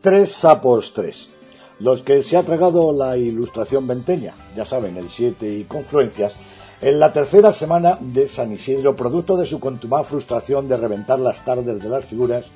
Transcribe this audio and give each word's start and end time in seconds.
Tres 0.00 0.32
sapos 0.32 0.94
tres. 0.94 1.28
Los 1.78 2.00
que 2.00 2.22
se 2.22 2.38
ha 2.38 2.42
tragado 2.42 2.90
la 2.90 3.18
ilustración 3.18 3.86
venteña, 3.86 4.32
ya 4.56 4.64
saben, 4.64 4.96
el 4.96 5.10
7 5.10 5.46
y 5.46 5.64
confluencias, 5.64 6.36
en 6.80 6.98
la 6.98 7.12
tercera 7.12 7.52
semana 7.52 7.98
de 8.00 8.26
San 8.26 8.50
Isidro, 8.50 8.96
producto 8.96 9.36
de 9.36 9.44
su 9.44 9.60
contumaz 9.60 10.06
frustración 10.06 10.70
de 10.70 10.78
reventar 10.78 11.18
las 11.18 11.44
tardes 11.44 11.82
de 11.82 11.88
las 11.90 12.06
figuras, 12.06 12.46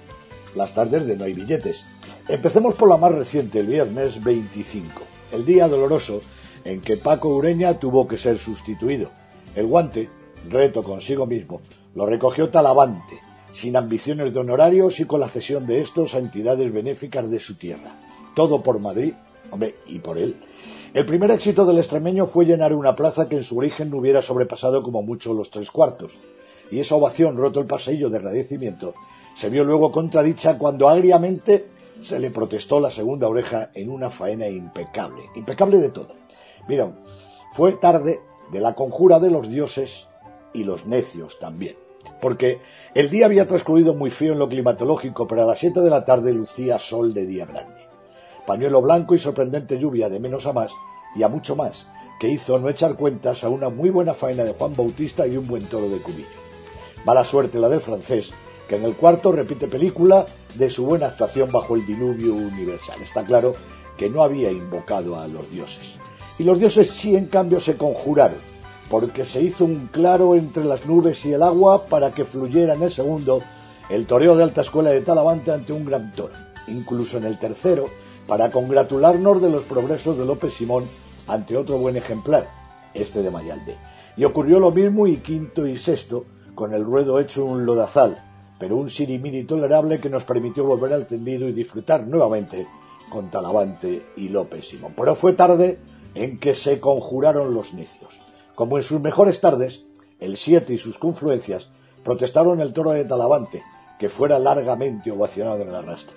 las 0.55 0.73
tardes 0.73 1.07
de 1.07 1.19
no 1.19 1.25
hay 1.25 1.35
billetes. 1.35 1.85
Empecemos 2.29 2.77
por 2.77 2.89
la 2.89 2.97
más 2.97 3.13
reciente, 3.13 3.61
el 3.61 3.67
viernes 3.67 4.25
25, 4.25 5.03
el 5.33 5.45
día 5.45 5.69
doloroso 5.69 6.23
en 6.65 6.81
que 6.81 6.97
Paco 6.97 7.29
Ureña 7.29 7.79
tuvo 7.79 8.09
que 8.09 8.17
ser 8.17 8.39
sustituido. 8.39 9.11
El 9.55 9.67
guante, 9.67 10.09
reto 10.49 10.83
consigo 10.83 11.27
mismo, 11.27 11.61
lo 11.95 12.07
recogió 12.07 12.49
Talavante, 12.49 13.21
sin 13.55 13.77
ambiciones 13.77 14.35
de 14.35 14.41
honorarios 14.41 14.99
y 14.99 15.05
con 15.05 15.21
la 15.21 15.29
cesión 15.29 15.65
de 15.65 15.81
estos 15.81 16.15
a 16.15 16.19
entidades 16.19 16.73
benéficas 16.73 17.31
de 17.31 17.39
su 17.39 17.55
tierra. 17.55 17.97
Todo 18.35 18.65
por 18.65 18.81
Madrid, 18.81 19.15
hombre, 19.53 19.77
y 19.87 20.01
por 20.01 20.19
él. 20.19 20.35
El 20.93 21.07
primer 21.07 21.31
éxito 21.31 21.65
del 21.65 21.79
extremeño 21.79 22.27
fue 22.27 22.47
llenar 22.47 22.75
una 22.75 22.97
plaza 22.97 23.29
que 23.29 23.37
en 23.37 23.45
su 23.45 23.57
origen 23.57 23.91
no 23.91 23.99
hubiera 23.99 24.23
sobrepasado 24.23 24.83
como 24.83 25.03
mucho 25.03 25.33
los 25.33 25.51
tres 25.51 25.71
cuartos, 25.71 26.13
y 26.71 26.81
esa 26.81 26.97
ovación 26.97 27.37
roto 27.37 27.61
el 27.61 27.67
pasillo 27.67 28.11
de 28.11 28.19
agradecimiento 28.19 28.95
se 29.37 29.49
vio 29.51 29.63
luego 29.63 29.93
contradicha 29.93 30.59
cuando 30.59 30.89
agriamente 30.89 31.67
se 32.03 32.19
le 32.19 32.31
protestó 32.31 32.81
la 32.81 32.91
segunda 32.91 33.29
oreja 33.29 33.71
en 33.73 33.89
una 33.89 34.11
faena 34.11 34.49
impecable, 34.49 35.31
impecable 35.37 35.79
de 35.79 35.91
todo. 35.91 36.15
Miren, 36.69 36.95
fue 37.53 37.75
tarde 37.75 38.21
de 38.51 38.61
la 38.61 38.75
conjura 38.75 39.21
de 39.21 39.31
los 39.31 39.49
dioses 39.49 40.09
y 40.53 40.65
los 40.65 40.87
necios 40.87 41.39
también 41.39 41.84
porque 42.21 42.61
el 42.95 43.11
día 43.11 43.27
había 43.27 43.47
transcurrido 43.47 43.95
muy 43.95 44.11
frío 44.11 44.33
en 44.33 44.39
lo 44.39 44.49
climatológico, 44.49 45.27
pero 45.27 45.43
a 45.43 45.47
las 45.47 45.59
siete 45.59 45.81
de 45.81 45.91
la 45.91 46.05
tarde 46.05 46.33
lucía 46.33 46.79
sol 46.79 47.13
de 47.13 47.27
día 47.27 47.47
grande. 47.47 47.89
Pañuelo 48.47 48.83
blanco 48.83 49.15
y 49.15 49.19
sorprendente 49.19 49.79
lluvia 49.79 50.09
de 50.09 50.21
menos 50.21 50.47
a 50.47 50.53
más 50.53 50.71
y 51.17 51.23
a 51.23 51.29
mucho 51.29 51.57
más, 51.57 51.87
que 52.19 52.29
hizo 52.29 52.59
no 52.59 52.69
echar 52.69 52.97
cuentas 52.97 53.45
a 53.45 53.49
una 53.49 53.69
muy 53.69 53.91
buena 53.91 54.15
faena 54.15 54.45
de 54.45 54.53
Juan 54.53 54.75
Bautista 54.75 55.27
y 55.27 55.37
un 55.37 55.47
buen 55.47 55.65
toro 55.67 55.89
de 55.89 55.99
cubillo. 55.99 56.29
Mala 57.05 57.25
suerte 57.25 57.59
la 57.59 57.69
del 57.69 57.81
francés, 57.81 58.31
que 58.69 58.77
en 58.77 58.85
el 58.85 58.95
cuarto 58.95 59.33
repite 59.33 59.67
película 59.67 60.27
de 60.55 60.71
su 60.71 60.87
buena 60.87 61.07
actuación 61.07 61.53
bajo 61.53 61.75
el 61.75 61.87
diluvio 61.87 62.35
universal. 62.35 63.01
Está 63.03 63.25
claro 63.25 63.53
que 63.97 64.09
no 64.09 64.23
había 64.23 64.51
invocado 64.51 65.19
a 65.19 65.29
los 65.29 65.51
dioses. 65.51 65.97
Y 66.39 66.45
los 66.45 66.59
dioses 66.59 66.91
sí, 66.91 67.15
en 67.15 67.27
cambio, 67.27 67.61
se 67.61 67.77
conjuraron 67.77 68.54
porque 68.91 69.25
se 69.25 69.43
hizo 69.43 69.65
un 69.65 69.89
claro 69.89 70.35
entre 70.35 70.65
las 70.65 70.87
nubes 70.87 71.25
y 71.25 71.33
el 71.33 71.43
agua 71.43 71.87
para 71.87 72.13
que 72.13 72.25
fluyera 72.25 72.75
en 72.75 72.83
el 72.83 72.93
segundo 72.93 73.43
el 73.89 74.07
toreo 74.07 74.37
de 74.37 74.43
alta 74.43 74.63
escuela 74.63 74.91
de 74.91 75.01
Talavante 75.01 75.53
ante 75.53 75.73
un 75.73 75.85
gran 75.85 76.13
toro, 76.13 76.35
incluso 76.69 77.19
en 77.19 77.25
el 77.25 77.39
tercero, 77.39 77.87
para 78.27 78.51
congratularnos 78.51 79.43
de 79.43 79.51
los 79.51 79.63
progresos 79.63 80.17
de 80.17 80.25
López 80.25 80.55
Simón 80.55 80.85
ante 81.27 81.57
otro 81.57 81.79
buen 81.79 81.97
ejemplar, 81.97 82.49
este 82.95 83.23
de 83.23 83.31
Mayalde. 83.31 83.77
Y 84.17 84.25
ocurrió 84.25 84.59
lo 84.59 84.71
mismo 84.71 85.07
y 85.07 85.19
quinto 85.19 85.67
y 85.67 85.77
sexto, 85.77 86.25
con 86.55 86.73
el 86.73 86.85
ruedo 86.85 87.19
hecho 87.19 87.45
un 87.45 87.67
lodazal, 87.67 88.23
pero 88.59 88.77
un 88.77 88.89
sirimiri 88.89 89.45
tolerable 89.45 89.99
que 89.99 90.09
nos 90.09 90.25
permitió 90.25 90.65
volver 90.65 90.93
al 90.93 91.07
tendido 91.07 91.49
y 91.49 91.53
disfrutar 91.53 92.07
nuevamente 92.07 92.67
con 93.11 93.31
Talavante 93.31 94.07
y 94.17 94.29
López 94.29 94.69
Simón. 94.69 94.95
Pero 94.97 95.15
fue 95.15 95.35
tarde 95.35 95.79
en 96.15 96.39
que 96.39 96.55
se 96.55 96.81
conjuraron 96.81 97.53
los 97.53 97.75
necios. 97.75 98.24
Como 98.55 98.77
en 98.77 98.85
sus 98.85 99.01
mejores 99.01 99.41
tardes, 99.41 99.85
el 100.21 100.37
Siete 100.37 100.75
y 100.75 100.79
sus 100.79 100.99
confluencias 100.99 101.69
protestaron 102.05 102.61
el 102.61 102.73
toro 102.73 102.91
de 102.91 103.05
Talavante, 103.05 103.63
que 103.99 104.09
fuera 104.09 104.39
largamente 104.39 105.11
ovacionado 105.11 105.63
en 105.63 105.69
el 105.69 105.75
arrastre. 105.75 106.17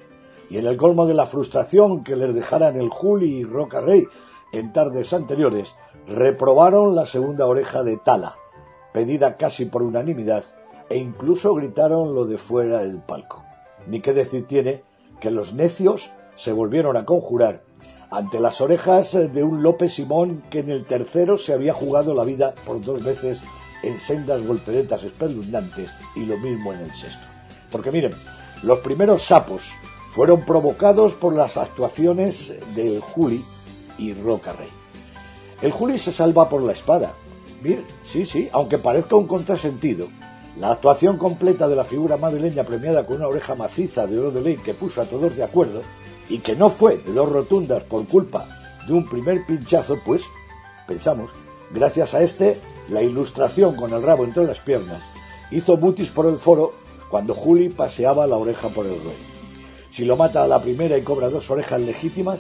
Y 0.50 0.58
en 0.58 0.68
el 0.68 0.78
colmo 0.78 1.06
de 1.08 1.14
la 1.14 1.26
frustración 1.26 2.04
que 2.04 2.16
les 2.16 2.34
dejaran 2.34 2.80
el 2.80 2.90
Juli 2.90 3.38
y 3.38 3.44
Roca 3.44 3.82
Rey 3.82 4.06
en 4.54 4.72
tardes 4.72 5.14
anteriores, 5.14 5.74
reprobaron 6.08 6.96
la 6.96 7.06
segunda 7.06 7.48
oreja 7.48 7.84
de 7.84 7.98
Tala, 7.98 8.36
pedida 8.94 9.38
casi 9.38 9.66
por 9.66 9.84
unanimidad, 9.84 10.44
e 10.90 10.98
incluso 10.98 11.54
gritaron 11.56 12.16
lo 12.16 12.26
de 12.26 12.38
fuera 12.38 12.80
del 12.80 13.02
palco. 13.02 13.44
Ni 13.88 14.00
qué 14.00 14.14
decir 14.14 14.48
tiene 14.48 14.84
que 15.20 15.32
los 15.32 15.54
necios 15.54 16.12
se 16.36 16.54
volvieron 16.54 16.96
a 16.96 17.06
conjurar 17.06 17.64
ante 18.10 18.40
las 18.40 18.62
orejas 18.62 19.12
de 19.12 19.44
un 19.44 19.62
López 19.62 19.94
Simón 19.94 20.44
que 20.50 20.60
en 20.60 20.70
el 20.70 20.86
tercero 20.86 21.38
se 21.38 21.54
había 21.54 21.74
jugado 21.74 22.14
la 22.14 22.24
vida 22.24 22.54
por 22.66 22.82
dos 22.82 23.04
veces 23.04 23.40
en 23.84 24.00
sendas 24.00 24.46
volteretas 24.46 25.04
espeluznantes 25.04 25.90
y 26.16 26.26
lo 26.26 26.38
mismo 26.38 26.74
en 26.74 26.82
el 26.82 26.94
sexto. 26.94 27.26
Porque 27.72 27.92
miren, 27.92 28.14
los 28.64 28.80
primeros 28.80 29.24
sapos 29.24 29.64
fueron 30.10 30.46
provocados 30.46 31.14
por 31.14 31.36
las 31.36 31.58
actuaciones 31.58 32.54
del 32.76 33.02
Juli 33.02 33.44
y 33.98 34.14
Roca 34.14 34.54
Rey. 34.54 34.70
El 35.62 35.72
Juli 35.72 36.00
se 36.00 36.14
salva 36.14 36.50
por 36.50 36.64
la 36.64 36.74
espada. 36.74 37.12
Miren, 37.62 37.86
sí, 38.06 38.26
sí, 38.26 38.50
aunque 38.52 38.78
parezca 38.78 39.16
un 39.16 39.28
contrasentido, 39.28 40.08
la 40.58 40.72
actuación 40.72 41.18
completa 41.18 41.68
de 41.68 41.76
la 41.76 41.84
figura 41.84 42.18
madrileña 42.18 42.64
premiada 42.64 43.06
con 43.06 43.18
una 43.18 43.28
oreja 43.28 43.54
maciza 43.54 44.08
de 44.08 44.18
oro 44.18 44.32
de 44.32 44.42
ley 44.42 44.58
que 44.58 44.74
puso 44.74 45.02
a 45.02 45.06
todos 45.06 45.36
de 45.36 45.44
acuerdo 45.44 45.82
y 46.30 46.40
que 46.40 46.56
no 46.56 46.70
fue 46.70 46.98
de 46.98 47.14
dos 47.14 47.32
rotundas 47.32 47.84
por 47.84 48.08
culpa 48.08 48.46
de 48.88 48.94
un 48.94 49.08
primer 49.08 49.46
pinchazo, 49.46 50.00
pues, 50.06 50.24
pensamos, 50.88 51.32
gracias 51.72 52.14
a 52.14 52.22
este, 52.22 52.58
la 52.90 53.04
ilustración 53.04 53.76
con 53.76 53.94
el 53.94 54.02
rabo 54.02 54.24
entre 54.24 54.46
las 54.46 54.60
piernas 54.60 55.02
hizo 55.52 55.78
mutis 55.78 56.10
por 56.10 56.26
el 56.26 56.38
foro 56.38 56.74
cuando 57.10 57.34
Juli 57.34 57.70
paseaba 57.70 58.28
la 58.28 58.38
oreja 58.38 58.70
por 58.70 58.86
el 58.86 58.94
rey. 58.94 59.18
Si 59.92 60.06
lo 60.06 60.18
mata 60.18 60.44
a 60.44 60.48
la 60.48 60.62
primera 60.62 60.98
y 60.98 61.02
cobra 61.02 61.30
dos 61.30 61.50
orejas 61.50 61.82
legítimas, 61.82 62.40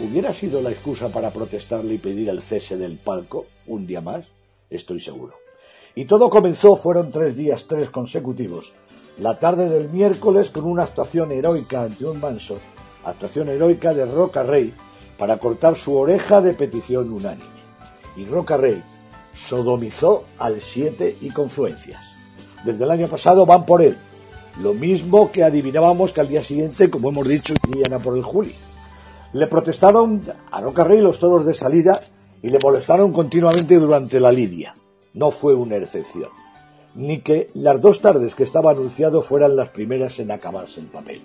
¿hubiera 0.00 0.32
sido 0.32 0.60
la 0.60 0.70
excusa 0.70 1.08
para 1.08 1.30
protestarle 1.30 1.94
y 1.94 1.98
pedir 1.98 2.28
el 2.28 2.42
cese 2.42 2.76
del 2.76 2.98
palco 2.98 3.46
un 3.66 3.86
día 3.86 4.00
más? 4.00 4.26
Estoy 4.70 5.00
seguro. 5.00 5.34
Y 5.94 6.04
todo 6.04 6.30
comenzó, 6.30 6.76
fueron 6.76 7.10
tres 7.10 7.36
días, 7.36 7.66
tres 7.66 7.90
consecutivos. 7.90 8.72
La 9.18 9.38
tarde 9.38 9.68
del 9.68 9.90
miércoles 9.90 10.50
con 10.50 10.64
una 10.64 10.84
actuación 10.84 11.32
heroica 11.32 11.82
ante 11.82 12.06
un 12.06 12.20
manso 12.20 12.58
actuación 13.04 13.48
heroica 13.48 13.94
de 13.94 14.06
Roca 14.06 14.42
Rey 14.42 14.74
para 15.18 15.38
cortar 15.38 15.76
su 15.76 15.96
oreja 15.96 16.40
de 16.40 16.54
petición 16.54 17.12
unánime. 17.12 17.46
Y 18.16 18.24
Roca 18.26 18.56
Rey 18.56 18.82
sodomizó 19.48 20.24
al 20.38 20.60
siete 20.60 21.16
y 21.20 21.30
confluencias. 21.30 22.00
Desde 22.64 22.84
el 22.84 22.90
año 22.90 23.08
pasado 23.08 23.46
van 23.46 23.66
por 23.66 23.82
él, 23.82 23.96
lo 24.60 24.74
mismo 24.74 25.32
que 25.32 25.44
adivinábamos 25.44 26.12
que 26.12 26.20
al 26.20 26.28
día 26.28 26.44
siguiente, 26.44 26.90
como 26.90 27.08
hemos 27.08 27.26
dicho, 27.26 27.54
irían 27.68 27.94
a 27.94 27.98
por 27.98 28.16
el 28.16 28.22
Juli. 28.22 28.54
Le 29.32 29.46
protestaron 29.46 30.22
a 30.50 30.60
Roca 30.60 30.84
Rey 30.84 31.00
los 31.00 31.18
toros 31.18 31.46
de 31.46 31.54
salida 31.54 31.98
y 32.42 32.48
le 32.48 32.58
molestaron 32.62 33.12
continuamente 33.12 33.78
durante 33.78 34.20
la 34.20 34.30
lidia. 34.30 34.74
No 35.14 35.30
fue 35.30 35.54
una 35.54 35.76
excepción. 35.76 36.28
Ni 36.94 37.20
que 37.20 37.48
las 37.54 37.80
dos 37.80 38.00
tardes 38.02 38.34
que 38.34 38.42
estaba 38.42 38.72
anunciado 38.72 39.22
fueran 39.22 39.56
las 39.56 39.70
primeras 39.70 40.18
en 40.18 40.30
acabarse 40.30 40.80
el 40.80 40.86
papel. 40.86 41.22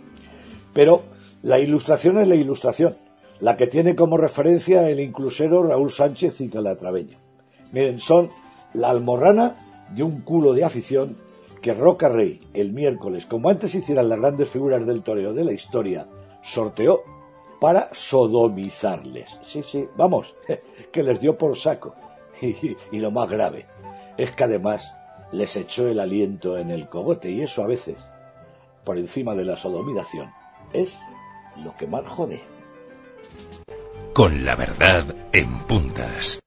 Pero 0.73 1.03
la 1.43 1.59
ilustración 1.59 2.17
es 2.19 2.27
la 2.27 2.35
ilustración, 2.35 2.95
la 3.39 3.57
que 3.57 3.67
tiene 3.67 3.95
como 3.95 4.17
referencia 4.17 4.89
el 4.89 4.99
inclusero 4.99 5.63
Raúl 5.63 5.91
Sánchez 5.91 6.41
y 6.41 6.49
Calatraveño. 6.49 7.17
Miren, 7.71 7.99
son 7.99 8.29
la 8.73 8.89
almorrana 8.89 9.55
de 9.93 10.03
un 10.03 10.21
culo 10.21 10.53
de 10.53 10.63
afición 10.63 11.17
que 11.61 11.73
Roca 11.73 12.09
Rey, 12.09 12.39
el 12.53 12.71
miércoles, 12.71 13.25
como 13.25 13.49
antes 13.49 13.75
hicieran 13.75 14.09
las 14.09 14.19
grandes 14.19 14.49
figuras 14.49 14.85
del 14.85 15.03
toreo 15.03 15.33
de 15.33 15.43
la 15.43 15.53
historia, 15.53 16.07
sorteó 16.41 17.01
para 17.59 17.89
sodomizarles. 17.93 19.37
Sí, 19.41 19.63
sí, 19.63 19.87
vamos, 19.95 20.35
que 20.91 21.03
les 21.03 21.19
dio 21.19 21.37
por 21.37 21.57
saco. 21.57 21.95
Y, 22.91 22.99
lo 22.99 23.09
más 23.09 23.29
grave 23.29 23.65
es 24.15 24.31
que 24.31 24.43
además 24.43 24.95
les 25.31 25.55
echó 25.55 25.87
el 25.87 25.99
aliento 25.99 26.57
en 26.57 26.69
el 26.69 26.87
cogote 26.87 27.31
y 27.31 27.41
eso 27.41 27.63
a 27.63 27.67
veces, 27.67 27.97
por 28.83 28.97
encima 28.97 29.33
de 29.33 29.43
la 29.43 29.57
sodomización, 29.57 30.29
es 30.71 30.99
lo 31.63 31.75
que 31.77 31.87
más 31.87 32.05
jode. 32.07 32.41
Con 34.13 34.45
la 34.45 34.55
verdad 34.55 35.05
en 35.31 35.59
puntas. 35.59 36.39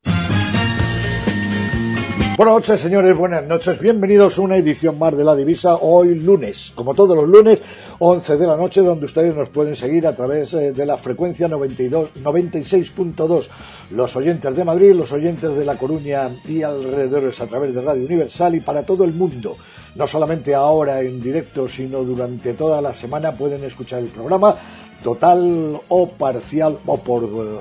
Buenas 2.41 2.55
noches, 2.55 2.81
señores, 2.81 3.19
buenas 3.19 3.47
noches. 3.47 3.79
Bienvenidos 3.79 4.39
a 4.39 4.41
una 4.41 4.57
edición 4.57 4.99
más 4.99 5.15
de 5.15 5.23
La 5.23 5.37
Divisa, 5.37 5.75
hoy 5.75 6.15
lunes, 6.15 6.73
como 6.75 6.95
todos 6.95 7.15
los 7.15 7.29
lunes, 7.29 7.61
11 7.99 8.39
de 8.39 8.47
la 8.47 8.57
noche, 8.57 8.81
donde 8.81 9.05
ustedes 9.05 9.37
nos 9.37 9.51
pueden 9.51 9.77
seguir 9.77 10.07
a 10.07 10.15
través 10.15 10.55
eh, 10.55 10.73
de 10.73 10.87
la 10.87 10.97
frecuencia 10.97 11.49
92, 11.49 12.15
96.2. 12.15 13.47
Los 13.91 14.17
oyentes 14.17 14.57
de 14.57 14.65
Madrid, 14.65 14.95
los 14.95 15.13
oyentes 15.13 15.55
de 15.55 15.67
La 15.67 15.77
Coruña 15.77 16.31
y 16.49 16.63
alrededores 16.63 17.39
a 17.43 17.47
través 17.47 17.75
de 17.75 17.83
Radio 17.83 18.07
Universal 18.07 18.55
y 18.55 18.61
para 18.61 18.85
todo 18.85 19.05
el 19.05 19.13
mundo. 19.13 19.59
No 19.95 20.07
solamente 20.07 20.55
ahora 20.55 21.03
en 21.03 21.21
directo, 21.21 21.69
sino 21.69 22.03
durante 22.05 22.55
toda 22.55 22.81
la 22.81 22.95
semana 22.95 23.33
pueden 23.33 23.65
escuchar 23.65 23.99
el 23.99 24.09
programa 24.09 24.57
total 25.03 25.81
o 25.89 26.11
parcial 26.11 26.79
o 26.87 26.99
por 26.99 27.25
eh, 27.25 27.61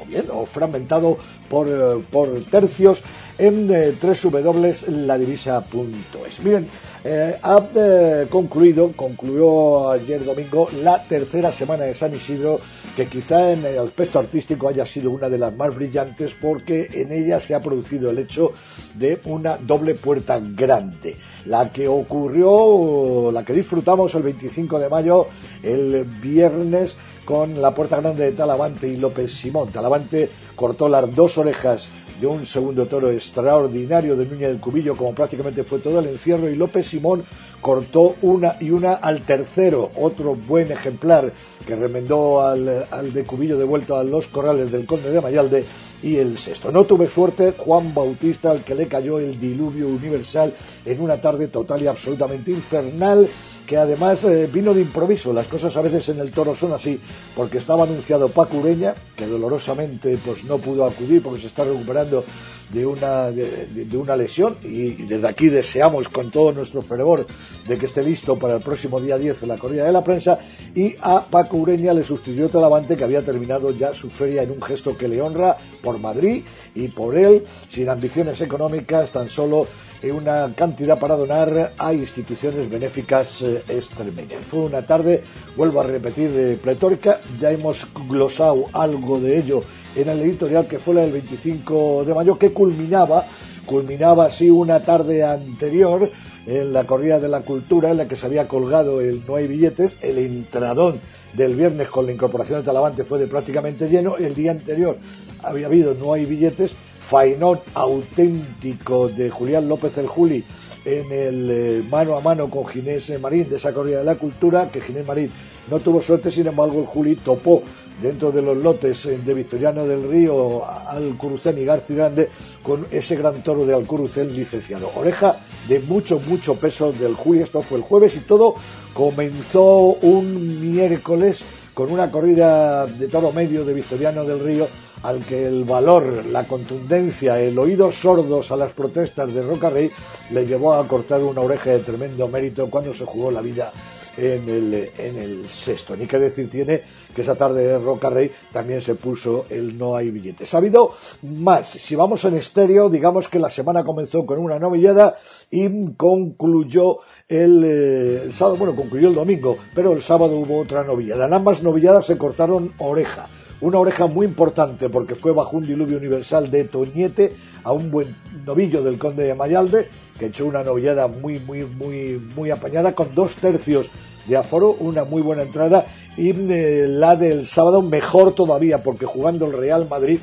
o 0.00 0.06
bien 0.06 0.24
o 0.32 0.46
fragmentado 0.46 1.18
por, 1.48 1.68
eh, 1.68 2.02
por 2.10 2.28
tercios 2.46 3.02
en 3.38 3.70
eh, 3.72 3.94
www.ladivisa.es. 4.00 6.40
Miren, 6.44 6.68
eh, 7.04 7.36
ha 7.42 7.66
eh, 7.74 8.26
concluido, 8.28 8.92
concluyó 8.92 9.90
ayer 9.90 10.24
domingo 10.24 10.68
la 10.82 11.02
tercera 11.02 11.50
semana 11.50 11.84
de 11.84 11.94
San 11.94 12.14
Isidro, 12.14 12.60
que 12.94 13.06
quizá 13.06 13.52
en 13.52 13.64
el 13.64 13.78
aspecto 13.78 14.18
artístico 14.18 14.68
haya 14.68 14.84
sido 14.84 15.10
una 15.10 15.28
de 15.28 15.38
las 15.38 15.56
más 15.56 15.74
brillantes 15.74 16.34
porque 16.40 16.88
en 16.92 17.12
ella 17.12 17.40
se 17.40 17.54
ha 17.54 17.60
producido 17.60 18.10
el 18.10 18.18
hecho 18.18 18.52
de 18.94 19.20
una 19.24 19.56
doble 19.56 19.94
puerta 19.94 20.40
grande. 20.40 21.16
La 21.46 21.72
que 21.72 21.88
ocurrió, 21.88 23.30
la 23.32 23.44
que 23.44 23.54
disfrutamos 23.54 24.14
el 24.14 24.22
25 24.22 24.78
de 24.78 24.88
mayo, 24.88 25.28
el 25.62 26.04
viernes, 26.04 26.96
con 27.24 27.62
la 27.62 27.74
puerta 27.74 28.00
grande 28.00 28.24
de 28.24 28.32
Talavante 28.32 28.88
y 28.88 28.96
López 28.96 29.32
Simón. 29.32 29.70
Talavante 29.70 30.28
cortó 30.56 30.88
las 30.88 31.14
dos 31.14 31.38
orejas 31.38 31.86
de 32.20 32.26
un 32.26 32.44
segundo 32.44 32.86
toro 32.86 33.10
extraordinario 33.10 34.14
de 34.14 34.26
Núñez 34.26 34.48
del 34.48 34.60
Cubillo, 34.60 34.94
como 34.94 35.14
prácticamente 35.14 35.64
fue 35.64 35.78
todo 35.78 36.00
el 36.00 36.06
encierro, 36.06 36.50
y 36.50 36.56
López 36.56 36.86
Simón 36.86 37.24
cortó 37.60 38.16
una 38.22 38.56
y 38.60 38.70
una 38.70 38.94
al 38.94 39.22
tercero, 39.22 39.90
otro 39.96 40.34
buen 40.34 40.70
ejemplar 40.70 41.32
que 41.66 41.76
remendó 41.76 42.42
al, 42.42 42.86
al 42.90 43.12
de 43.12 43.24
Cubillo 43.24 43.58
devuelto 43.58 43.96
a 43.96 44.04
los 44.04 44.28
corrales 44.28 44.70
del 44.70 44.86
Conde 44.86 45.10
de 45.10 45.20
Mayalde 45.20 45.64
y 46.02 46.16
el 46.16 46.38
sexto. 46.38 46.70
No 46.70 46.84
tuve 46.84 47.08
suerte, 47.08 47.54
Juan 47.56 47.94
Bautista, 47.94 48.50
al 48.50 48.64
que 48.64 48.74
le 48.74 48.88
cayó 48.88 49.18
el 49.18 49.38
diluvio 49.38 49.88
universal 49.88 50.54
en 50.84 51.00
una 51.00 51.20
tarde 51.20 51.48
total 51.48 51.82
y 51.82 51.86
absolutamente 51.86 52.50
infernal 52.50 53.28
que 53.70 53.76
además 53.76 54.24
eh, 54.24 54.50
vino 54.52 54.74
de 54.74 54.80
improviso. 54.80 55.32
Las 55.32 55.46
cosas 55.46 55.76
a 55.76 55.80
veces 55.80 56.08
en 56.08 56.18
el 56.18 56.32
toro 56.32 56.56
son 56.56 56.72
así, 56.72 56.98
porque 57.36 57.58
estaba 57.58 57.84
anunciado 57.84 58.28
Paco 58.28 58.56
Ureña, 58.56 58.94
que 59.14 59.28
dolorosamente 59.28 60.18
pues 60.24 60.42
no 60.42 60.58
pudo 60.58 60.84
acudir 60.84 61.22
porque 61.22 61.42
se 61.42 61.46
está 61.46 61.62
recuperando 61.62 62.24
de 62.72 62.86
una, 62.86 63.30
de, 63.30 63.96
una 63.96 64.16
lesión 64.16 64.56
y, 64.62 64.68
y, 64.68 64.92
desde 65.06 65.28
aquí 65.28 65.48
deseamos 65.48 66.08
con 66.08 66.30
todo 66.30 66.52
nuestro 66.52 66.82
fervor 66.82 67.26
de 67.66 67.78
que 67.78 67.86
esté 67.86 68.02
listo 68.02 68.38
para 68.38 68.56
el 68.56 68.62
próximo 68.62 69.00
día 69.00 69.18
10 69.18 69.42
en 69.42 69.48
la 69.48 69.58
corrida 69.58 69.84
de 69.84 69.92
la 69.92 70.04
prensa 70.04 70.38
y 70.74 70.94
a 71.00 71.24
Paco 71.26 71.56
Ureña 71.56 71.92
le 71.92 72.02
sustituyó 72.02 72.48
Talavante 72.48 72.96
que 72.96 73.04
había 73.04 73.22
terminado 73.22 73.70
ya 73.72 73.92
su 73.92 74.10
feria 74.10 74.42
en 74.42 74.52
un 74.52 74.62
gesto 74.62 74.96
que 74.96 75.08
le 75.08 75.20
honra 75.20 75.56
por 75.82 75.98
Madrid 75.98 76.44
y 76.74 76.88
por 76.88 77.16
él, 77.16 77.44
sin 77.68 77.88
ambiciones 77.88 78.40
económicas, 78.40 79.10
tan 79.10 79.28
solo 79.28 79.66
una 80.08 80.54
cantidad 80.54 80.98
para 80.98 81.14
donar 81.14 81.74
a 81.76 81.92
instituciones 81.92 82.70
benéficas 82.70 83.42
eh, 83.42 83.62
extremeñas. 83.68 84.44
Fue 84.44 84.60
una 84.60 84.86
tarde, 84.86 85.22
vuelvo 85.56 85.80
a 85.80 85.84
repetir, 85.84 86.30
eh, 86.34 86.58
pletórica, 86.60 87.20
ya 87.38 87.50
hemos 87.50 87.86
glosado 88.08 88.64
algo 88.72 89.20
de 89.20 89.38
ello 89.38 89.62
en 89.96 90.08
el 90.08 90.20
editorial 90.20 90.66
que 90.66 90.78
fue 90.78 90.94
la 90.94 91.02
del 91.02 91.12
25 91.12 92.04
de 92.04 92.14
mayo, 92.14 92.38
que 92.38 92.52
culminaba, 92.52 93.24
culminaba 93.66 94.26
así 94.26 94.50
una 94.50 94.80
tarde 94.80 95.24
anterior 95.24 96.10
en 96.46 96.72
la 96.72 96.84
corrida 96.84 97.18
de 97.20 97.28
la 97.28 97.42
cultura 97.42 97.90
en 97.90 97.98
la 97.98 98.08
que 98.08 98.16
se 98.16 98.26
había 98.26 98.48
colgado 98.48 99.00
el 99.00 99.22
no 99.26 99.36
hay 99.36 99.46
billetes, 99.46 99.92
el 100.00 100.18
entradón 100.18 101.00
del 101.32 101.54
viernes 101.54 101.88
con 101.88 102.06
la 102.06 102.12
incorporación 102.12 102.60
de 102.60 102.66
Talavante 102.66 103.04
fue 103.04 103.18
de 103.18 103.26
prácticamente 103.26 103.88
lleno, 103.88 104.16
el 104.16 104.34
día 104.34 104.50
anterior 104.50 104.98
había 105.42 105.66
habido 105.66 105.94
no 105.94 106.12
hay 106.12 106.24
billetes, 106.24 106.72
fainón 107.10 107.60
auténtico 107.74 109.08
de 109.08 109.30
Julián 109.30 109.68
López 109.68 109.98
el 109.98 110.06
Juli 110.06 110.44
en 110.84 111.12
el 111.12 111.50
eh, 111.50 111.82
mano 111.90 112.16
a 112.16 112.20
mano 112.20 112.48
con 112.48 112.66
Ginés 112.66 113.10
Marín 113.20 113.48
de 113.48 113.56
esa 113.56 113.74
corrida 113.74 113.98
de 113.98 114.04
la 114.04 114.14
cultura, 114.14 114.70
que 114.70 114.80
Ginés 114.80 115.06
Marín 115.06 115.30
no 115.70 115.80
tuvo 115.80 116.00
suerte, 116.00 116.30
sin 116.30 116.46
embargo 116.46 116.80
el 116.80 116.86
Juli 116.86 117.16
topó 117.16 117.62
dentro 118.00 118.32
de 118.32 118.42
los 118.42 118.56
lotes 118.56 119.06
eh, 119.06 119.18
de 119.24 119.34
Victoriano 119.34 119.86
del 119.86 120.08
Río, 120.08 120.64
Alcurucén 120.66 121.58
y 121.58 121.64
García 121.64 121.96
Grande, 121.96 122.28
con 122.62 122.86
ese 122.90 123.16
gran 123.16 123.42
toro 123.42 123.64
de 123.64 123.74
Alcurucén 123.74 124.34
licenciado. 124.34 124.90
Oreja 124.94 125.40
de 125.68 125.80
mucho, 125.80 126.20
mucho 126.20 126.54
peso 126.54 126.92
del 126.92 127.14
Juli, 127.14 127.42
esto 127.42 127.62
fue 127.62 127.78
el 127.78 127.84
jueves 127.84 128.16
y 128.16 128.20
todo 128.20 128.54
comenzó 128.94 129.96
un 130.02 130.72
miércoles 130.72 131.42
con 131.74 131.90
una 131.90 132.10
corrida 132.10 132.86
de 132.86 133.08
toro 133.08 133.32
medio 133.32 133.64
de 133.64 133.74
Victoriano 133.74 134.24
del 134.24 134.40
Río 134.40 134.68
al 135.02 135.24
que 135.24 135.46
el 135.46 135.64
valor, 135.64 136.26
la 136.26 136.44
contundencia, 136.44 137.40
el 137.40 137.58
oído 137.58 137.90
sordos 137.90 138.50
a 138.50 138.56
las 138.56 138.72
protestas 138.72 139.32
de 139.32 139.42
Roca 139.42 139.70
Rey 139.70 139.90
le 140.30 140.46
llevó 140.46 140.74
a 140.74 140.86
cortar 140.86 141.22
una 141.22 141.40
oreja 141.40 141.70
de 141.70 141.78
tremendo 141.78 142.28
mérito 142.28 142.68
cuando 142.68 142.92
se 142.92 143.04
jugó 143.04 143.30
la 143.30 143.40
vida 143.40 143.72
en 144.20 144.48
el, 144.48 144.90
en 144.98 145.16
el 145.16 145.46
sexto. 145.48 145.96
Ni 145.96 146.06
que 146.06 146.18
decir 146.18 146.50
tiene 146.50 146.82
que 147.14 147.22
esa 147.22 147.34
tarde 147.34 147.66
de 147.66 147.78
Roca 147.78 148.10
Rey 148.10 148.30
también 148.52 148.82
se 148.82 148.94
puso 148.94 149.46
el 149.48 149.76
no 149.76 149.96
hay 149.96 150.10
billetes. 150.10 150.52
Ha 150.52 150.58
habido 150.58 150.92
más. 151.22 151.68
Si 151.68 151.96
vamos 151.96 152.24
en 152.24 152.36
estéreo, 152.36 152.90
digamos 152.90 153.28
que 153.28 153.38
la 153.38 153.50
semana 153.50 153.82
comenzó 153.82 154.26
con 154.26 154.38
una 154.38 154.58
novillada 154.58 155.16
y 155.50 155.92
concluyó 155.94 156.98
el, 157.28 157.64
eh, 157.64 158.22
el 158.24 158.32
sábado, 158.32 158.56
bueno, 158.56 158.76
concluyó 158.76 159.08
el 159.08 159.14
domingo, 159.14 159.56
pero 159.74 159.92
el 159.92 160.02
sábado 160.02 160.36
hubo 160.36 160.58
otra 160.58 160.84
novillada. 160.84 161.26
En 161.26 161.32
ambas 161.32 161.62
novilladas 161.62 162.06
se 162.06 162.18
cortaron 162.18 162.72
oreja 162.78 163.26
una 163.60 163.78
oreja 163.78 164.06
muy 164.06 164.26
importante 164.26 164.88
porque 164.88 165.14
fue 165.14 165.32
bajo 165.32 165.56
un 165.56 165.64
diluvio 165.64 165.98
universal 165.98 166.50
de 166.50 166.64
Toñete 166.64 167.32
a 167.62 167.72
un 167.72 167.90
buen 167.90 168.16
novillo 168.46 168.82
del 168.82 168.98
conde 168.98 169.24
de 169.24 169.34
Mayalde 169.34 169.88
que 170.18 170.26
echó 170.26 170.46
una 170.46 170.62
novillada 170.62 171.08
muy 171.08 171.38
muy 171.40 171.64
muy 171.64 172.20
muy 172.34 172.50
apañada 172.50 172.94
con 172.94 173.14
dos 173.14 173.34
tercios 173.34 173.90
de 174.26 174.36
aforo, 174.36 174.76
una 174.78 175.04
muy 175.04 175.22
buena 175.22 175.42
entrada 175.42 175.86
y 176.16 176.30
eh, 176.30 176.86
la 176.88 177.16
del 177.16 177.46
sábado 177.46 177.82
mejor 177.82 178.34
todavía 178.34 178.82
porque 178.82 179.06
jugando 179.06 179.46
el 179.46 179.52
Real 179.52 179.88
Madrid 179.88 180.18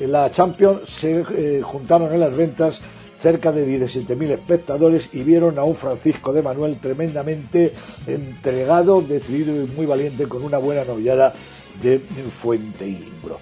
en 0.00 0.12
la 0.12 0.30
Champions 0.30 0.88
se 0.88 1.24
eh, 1.36 1.60
juntaron 1.62 2.12
en 2.12 2.20
las 2.20 2.36
ventas 2.36 2.80
cerca 3.20 3.52
de 3.52 3.66
17.000 3.66 4.30
espectadores 4.30 5.08
y 5.12 5.22
vieron 5.22 5.58
a 5.58 5.64
un 5.64 5.76
Francisco 5.76 6.32
de 6.32 6.42
Manuel 6.42 6.78
tremendamente 6.78 7.72
entregado, 8.06 9.00
decidido 9.00 9.54
y 9.54 9.68
muy 9.68 9.86
valiente 9.86 10.26
con 10.26 10.42
una 10.42 10.58
buena 10.58 10.84
novillada 10.84 11.32
de 11.80 12.00
Fuente 12.00 12.88
Imbro. 12.88 13.38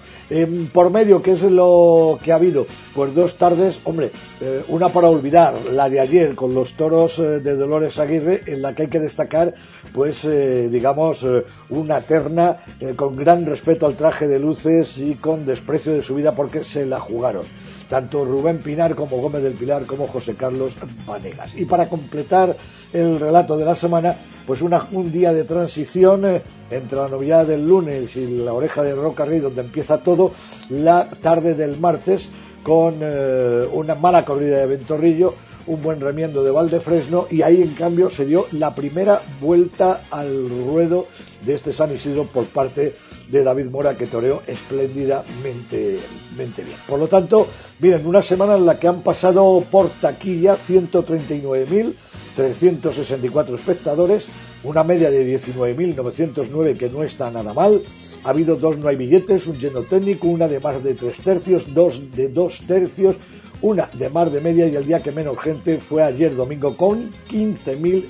Por 0.71 0.91
medio, 0.91 1.21
¿qué 1.21 1.33
es 1.33 1.41
lo 1.43 2.17
que 2.23 2.31
ha 2.31 2.35
habido? 2.35 2.65
Pues 2.95 3.13
dos 3.13 3.35
tardes, 3.35 3.79
hombre, 3.83 4.11
eh, 4.39 4.63
una 4.69 4.87
para 4.87 5.09
olvidar, 5.09 5.55
la 5.73 5.89
de 5.89 5.99
ayer 5.99 6.35
con 6.35 6.53
los 6.53 6.75
toros 6.75 7.19
eh, 7.19 7.41
de 7.41 7.57
Dolores 7.57 7.99
Aguirre, 7.99 8.41
en 8.45 8.61
la 8.61 8.73
que 8.73 8.83
hay 8.83 8.87
que 8.87 9.01
destacar, 9.01 9.53
pues, 9.93 10.23
eh, 10.23 10.69
digamos, 10.71 11.25
una 11.69 11.99
terna 11.99 12.63
con 12.95 13.17
gran 13.17 13.45
respeto 13.45 13.85
al 13.85 13.95
traje 13.95 14.29
de 14.29 14.39
luces 14.39 14.97
y 14.99 15.15
con 15.15 15.45
desprecio 15.45 15.91
de 15.91 16.01
su 16.01 16.15
vida 16.15 16.33
porque 16.33 16.63
se 16.63 16.85
la 16.85 16.99
jugaron 16.99 17.43
tanto 17.91 18.23
Rubén 18.23 18.59
Pinar 18.59 18.95
como 18.95 19.17
Gómez 19.17 19.43
del 19.43 19.51
Pilar 19.51 19.85
como 19.85 20.07
José 20.07 20.35
Carlos 20.35 20.73
Vanegas. 21.05 21.53
Y 21.57 21.65
para 21.65 21.89
completar 21.89 22.55
el 22.93 23.19
relato 23.19 23.57
de 23.57 23.65
la 23.65 23.75
semana, 23.75 24.15
pues 24.47 24.61
un 24.61 25.11
día 25.11 25.33
de 25.33 25.43
transición 25.43 26.23
eh, 26.23 26.41
entre 26.69 26.97
la 26.97 27.09
novillada 27.09 27.43
del 27.43 27.67
lunes 27.67 28.15
y 28.15 28.27
la 28.27 28.53
oreja 28.53 28.81
de 28.81 28.95
Roca 28.95 29.25
Rey, 29.25 29.41
donde 29.41 29.59
empieza 29.59 29.97
todo, 29.97 30.31
la 30.69 31.09
tarde 31.21 31.53
del 31.53 31.77
martes, 31.81 32.29
con 32.63 32.99
eh, 33.01 33.67
una 33.73 33.95
mala 33.95 34.23
corrida 34.23 34.59
de 34.59 34.67
Ventorrillo, 34.67 35.33
un 35.67 35.81
buen 35.81 36.01
remiendo 36.01 36.43
de 36.43 36.51
Valdefresno 36.51 37.27
y 37.29 37.41
ahí 37.41 37.61
en 37.61 37.73
cambio 37.73 38.09
se 38.09 38.25
dio 38.25 38.47
la 38.51 38.75
primera 38.75 39.21
vuelta 39.39 40.01
al 40.11 40.49
ruedo 40.49 41.07
de 41.45 41.53
este 41.55 41.71
San 41.73 41.93
Isidro 41.93 42.25
por 42.25 42.45
parte 42.45 42.95
de 43.29 43.43
David 43.43 43.67
Mora 43.67 43.97
que 43.97 44.07
toreó 44.07 44.41
espléndidamente 44.47 45.99
bien. 46.35 46.53
Por 46.87 46.99
lo 46.99 47.07
tanto, 47.07 47.47
miren, 47.79 48.05
una 48.05 48.21
semana 48.21 48.55
en 48.55 48.65
la 48.65 48.79
que 48.79 48.87
han 48.87 49.01
pasado 49.01 49.63
por 49.71 49.89
taquilla 49.89 50.55
139.364 50.55 53.55
espectadores, 53.55 54.27
una 54.63 54.83
media 54.83 55.09
de 55.09 55.39
19.909 55.39 56.77
que 56.77 56.89
no 56.89 57.01
está 57.03 57.31
nada 57.31 57.53
mal. 57.53 57.81
Ha 58.23 58.29
habido 58.29 58.55
dos 58.55 58.77
no 58.77 58.87
hay 58.87 58.95
billetes, 58.95 59.47
un 59.47 59.57
lleno 59.57 59.81
técnico, 59.81 60.27
una 60.27 60.47
de 60.47 60.59
más 60.59 60.83
de 60.83 60.93
tres 60.93 61.17
tercios, 61.21 61.73
dos 61.73 61.99
de 62.11 62.29
dos 62.29 62.61
tercios, 62.67 63.15
una 63.61 63.89
de 63.93 64.09
más 64.09 64.31
de 64.31 64.41
media 64.41 64.67
y 64.67 64.75
el 64.75 64.85
día 64.85 65.01
que 65.01 65.11
menos 65.11 65.37
gente 65.39 65.79
fue 65.79 66.03
ayer 66.03 66.35
domingo 66.35 66.75
con 66.75 67.11
15.000 67.29 68.05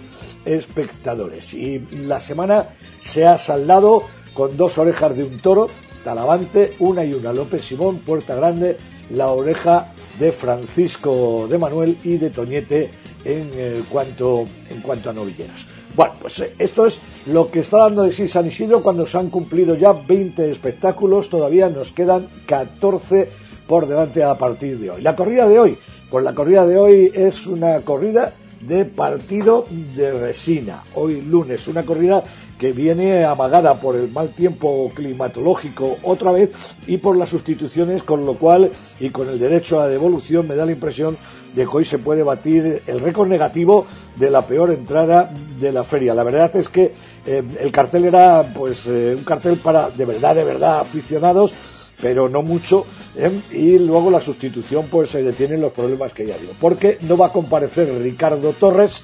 espectadores. 0.46 1.54
Y 1.54 1.80
la 2.06 2.20
semana 2.20 2.70
se 3.00 3.26
ha 3.26 3.38
saldado 3.38 4.04
con 4.34 4.56
dos 4.56 4.78
orejas 4.78 5.16
de 5.16 5.24
un 5.24 5.40
toro, 5.40 5.70
Talavante, 6.04 6.74
una 6.80 7.04
y 7.04 7.14
una 7.14 7.34
López 7.34 7.64
Simón, 7.64 8.00
Puerta 8.00 8.36
Grande, 8.36 8.78
la 9.12 9.28
oreja 9.28 9.94
de 10.20 10.32
Francisco 10.32 11.48
de 11.50 11.58
Manuel 11.58 11.98
y 12.04 12.18
de 12.18 12.30
Toñete 12.30 12.92
en, 13.24 13.52
eh, 13.56 13.84
cuanto, 13.90 14.46
en 14.70 14.82
cuanto 14.82 15.10
a 15.10 15.14
novilleros. 15.14 15.68
Bueno, 15.96 16.14
pues 16.22 16.40
eh, 16.40 16.56
esto 16.58 16.88
es 16.88 17.00
lo 17.28 17.52
que 17.52 17.60
está 17.60 17.80
dando 17.80 18.04
de 18.04 18.14
sí 18.14 18.28
San 18.28 18.48
Isidro 18.48 18.82
cuando 18.82 19.06
se 19.06 19.18
han 19.18 19.30
cumplido 19.30 19.76
ya 19.76 19.94
20 19.94 20.50
espectáculos, 20.50 21.30
todavía 21.30 21.70
nos 21.70 21.92
quedan 21.92 22.30
14 22.46 23.30
por 23.72 23.88
delante 23.88 24.22
a 24.22 24.38
partir 24.38 24.78
de 24.80 24.92
hoy. 24.92 25.02
La 25.02 25.16
corrida 25.16 25.48
de 25.48 25.58
hoy, 25.58 25.78
pues 26.10 26.26
la 26.26 26.36
corrida 26.36 26.68
de 26.68 26.78
hoy 26.78 27.10
es 27.14 27.48
una 27.48 27.80
corrida 27.80 28.34
de 28.60 28.84
partido 28.84 29.66
de 29.96 30.12
resina. 30.12 30.84
Hoy 30.94 31.22
lunes, 31.22 31.70
una 31.70 31.84
corrida 31.84 32.22
que 32.60 32.74
viene 32.74 33.24
amagada 33.24 33.76
por 33.76 33.96
el 33.96 34.12
mal 34.12 34.32
tiempo 34.32 34.92
climatológico 34.94 36.00
otra 36.04 36.34
vez 36.34 36.52
y 36.86 36.98
por 36.98 37.16
las 37.16 37.30
sustituciones, 37.30 38.04
con 38.04 38.26
lo 38.26 38.38
cual 38.38 38.72
y 39.00 39.10
con 39.10 39.30
el 39.30 39.40
derecho 39.40 39.80
a 39.80 39.88
devolución 39.88 40.50
me 40.50 40.58
da 40.58 40.66
la 40.66 40.74
impresión 40.74 41.18
de 41.56 41.64
que 41.64 41.78
hoy 41.78 41.86
se 41.86 41.98
puede 41.98 42.24
batir 42.24 42.84
el 42.86 43.00
récord 43.00 43.30
negativo 43.30 43.88
de 44.18 44.32
la 44.32 44.42
peor 44.42 44.72
entrada 44.72 45.32
de 45.58 45.72
la 45.72 45.86
feria. 45.86 46.14
La 46.14 46.24
verdad 46.24 46.54
es 46.58 46.68
que 46.68 46.94
eh, 47.26 47.42
el 47.62 47.72
cartel 47.72 48.04
era 48.04 48.44
pues 48.54 48.82
eh, 48.86 49.16
un 49.18 49.24
cartel 49.24 49.56
para 49.60 49.90
de 49.90 50.04
verdad, 50.04 50.36
de 50.36 50.44
verdad 50.44 50.82
aficionados 50.82 51.54
pero 52.02 52.28
no 52.28 52.42
mucho, 52.42 52.86
¿eh? 53.16 53.32
y 53.52 53.80
luego 53.80 54.10
la 54.10 54.22
sustitución 54.22 54.88
pues 54.90 55.12
se 55.12 55.24
detienen 55.24 55.62
los 55.62 55.72
problemas 55.72 56.12
que 56.12 56.26
ya 56.26 56.38
digo, 56.38 56.54
porque 56.60 56.98
no 57.02 57.18
va 57.18 57.28
a 57.28 57.32
comparecer 57.32 57.94
Ricardo 58.02 58.54
Torres, 58.54 59.02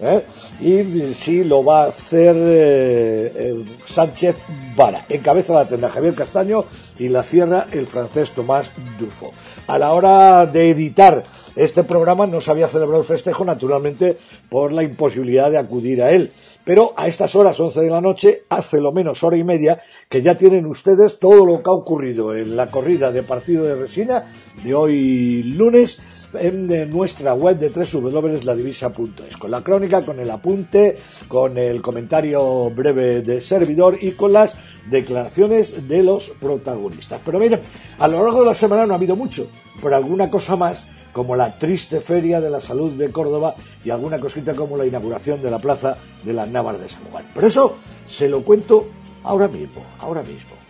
¿eh? 0.00 0.22
y 0.60 1.14
sí 1.14 1.44
lo 1.44 1.64
va 1.64 1.84
a 1.84 1.88
hacer 1.88 2.36
eh, 2.38 3.64
Sánchez 3.86 4.36
Vara. 4.76 5.04
Encabeza 5.08 5.54
la 5.54 5.68
tenda 5.68 5.90
Javier 5.90 6.14
Castaño 6.14 6.64
y 6.98 7.08
la 7.08 7.22
cierra 7.22 7.66
el 7.72 7.86
francés 7.86 8.30
Tomás 8.30 8.70
Dufo. 8.98 9.32
A 9.66 9.78
la 9.78 9.92
hora 9.92 10.46
de 10.46 10.70
editar 10.70 11.24
este 11.58 11.82
programa 11.82 12.26
no 12.26 12.40
se 12.40 12.50
había 12.50 12.68
celebrado 12.68 13.00
el 13.00 13.06
festejo, 13.06 13.44
naturalmente, 13.44 14.16
por 14.48 14.72
la 14.72 14.84
imposibilidad 14.84 15.50
de 15.50 15.58
acudir 15.58 16.02
a 16.02 16.12
él. 16.12 16.30
Pero 16.64 16.94
a 16.96 17.08
estas 17.08 17.34
horas, 17.34 17.58
11 17.58 17.80
de 17.80 17.90
la 17.90 18.00
noche, 18.00 18.44
hace 18.48 18.80
lo 18.80 18.92
menos 18.92 19.22
hora 19.24 19.36
y 19.36 19.42
media, 19.42 19.82
que 20.08 20.22
ya 20.22 20.36
tienen 20.36 20.66
ustedes 20.66 21.18
todo 21.18 21.44
lo 21.44 21.62
que 21.62 21.70
ha 21.70 21.72
ocurrido 21.72 22.34
en 22.34 22.56
la 22.56 22.68
corrida 22.68 23.10
de 23.10 23.24
partido 23.24 23.64
de 23.64 23.74
resina 23.74 24.32
de 24.62 24.74
hoy 24.74 25.42
lunes 25.42 26.00
en 26.34 26.90
nuestra 26.90 27.34
web 27.34 27.58
de 27.58 27.70
www.ladivisa.es, 27.70 29.36
con 29.36 29.50
la 29.50 29.62
crónica, 29.62 30.04
con 30.04 30.20
el 30.20 30.30
apunte, 30.30 30.96
con 31.26 31.56
el 31.58 31.80
comentario 31.80 32.70
breve 32.70 33.22
del 33.22 33.40
servidor 33.40 33.98
y 34.00 34.12
con 34.12 34.32
las 34.32 34.56
declaraciones 34.90 35.88
de 35.88 36.02
los 36.02 36.30
protagonistas. 36.40 37.20
Pero 37.24 37.38
miren, 37.38 37.60
a 37.98 38.08
lo 38.08 38.22
largo 38.22 38.40
de 38.40 38.46
la 38.46 38.54
semana 38.54 38.86
no 38.86 38.94
ha 38.94 38.96
habido 38.96 39.16
mucho, 39.16 39.48
pero 39.82 39.96
alguna 39.96 40.30
cosa 40.30 40.56
más 40.56 40.86
como 41.12 41.34
la 41.34 41.58
triste 41.58 42.00
Feria 42.00 42.40
de 42.40 42.50
la 42.50 42.60
Salud 42.60 42.92
de 42.92 43.10
Córdoba 43.10 43.54
y 43.84 43.90
alguna 43.90 44.20
cosita 44.20 44.54
como 44.54 44.76
la 44.76 44.86
inauguración 44.86 45.42
de 45.42 45.50
la 45.50 45.58
Plaza 45.58 45.96
de 46.22 46.32
las 46.32 46.48
Navas 46.48 46.80
de 46.80 46.88
San 46.88 47.04
Juan. 47.10 47.24
Pero 47.34 47.46
eso 47.46 47.76
se 48.06 48.28
lo 48.28 48.42
cuento 48.42 48.86
ahora 49.24 49.48
mismo, 49.48 49.84
ahora 49.98 50.22
mismo. 50.22 50.67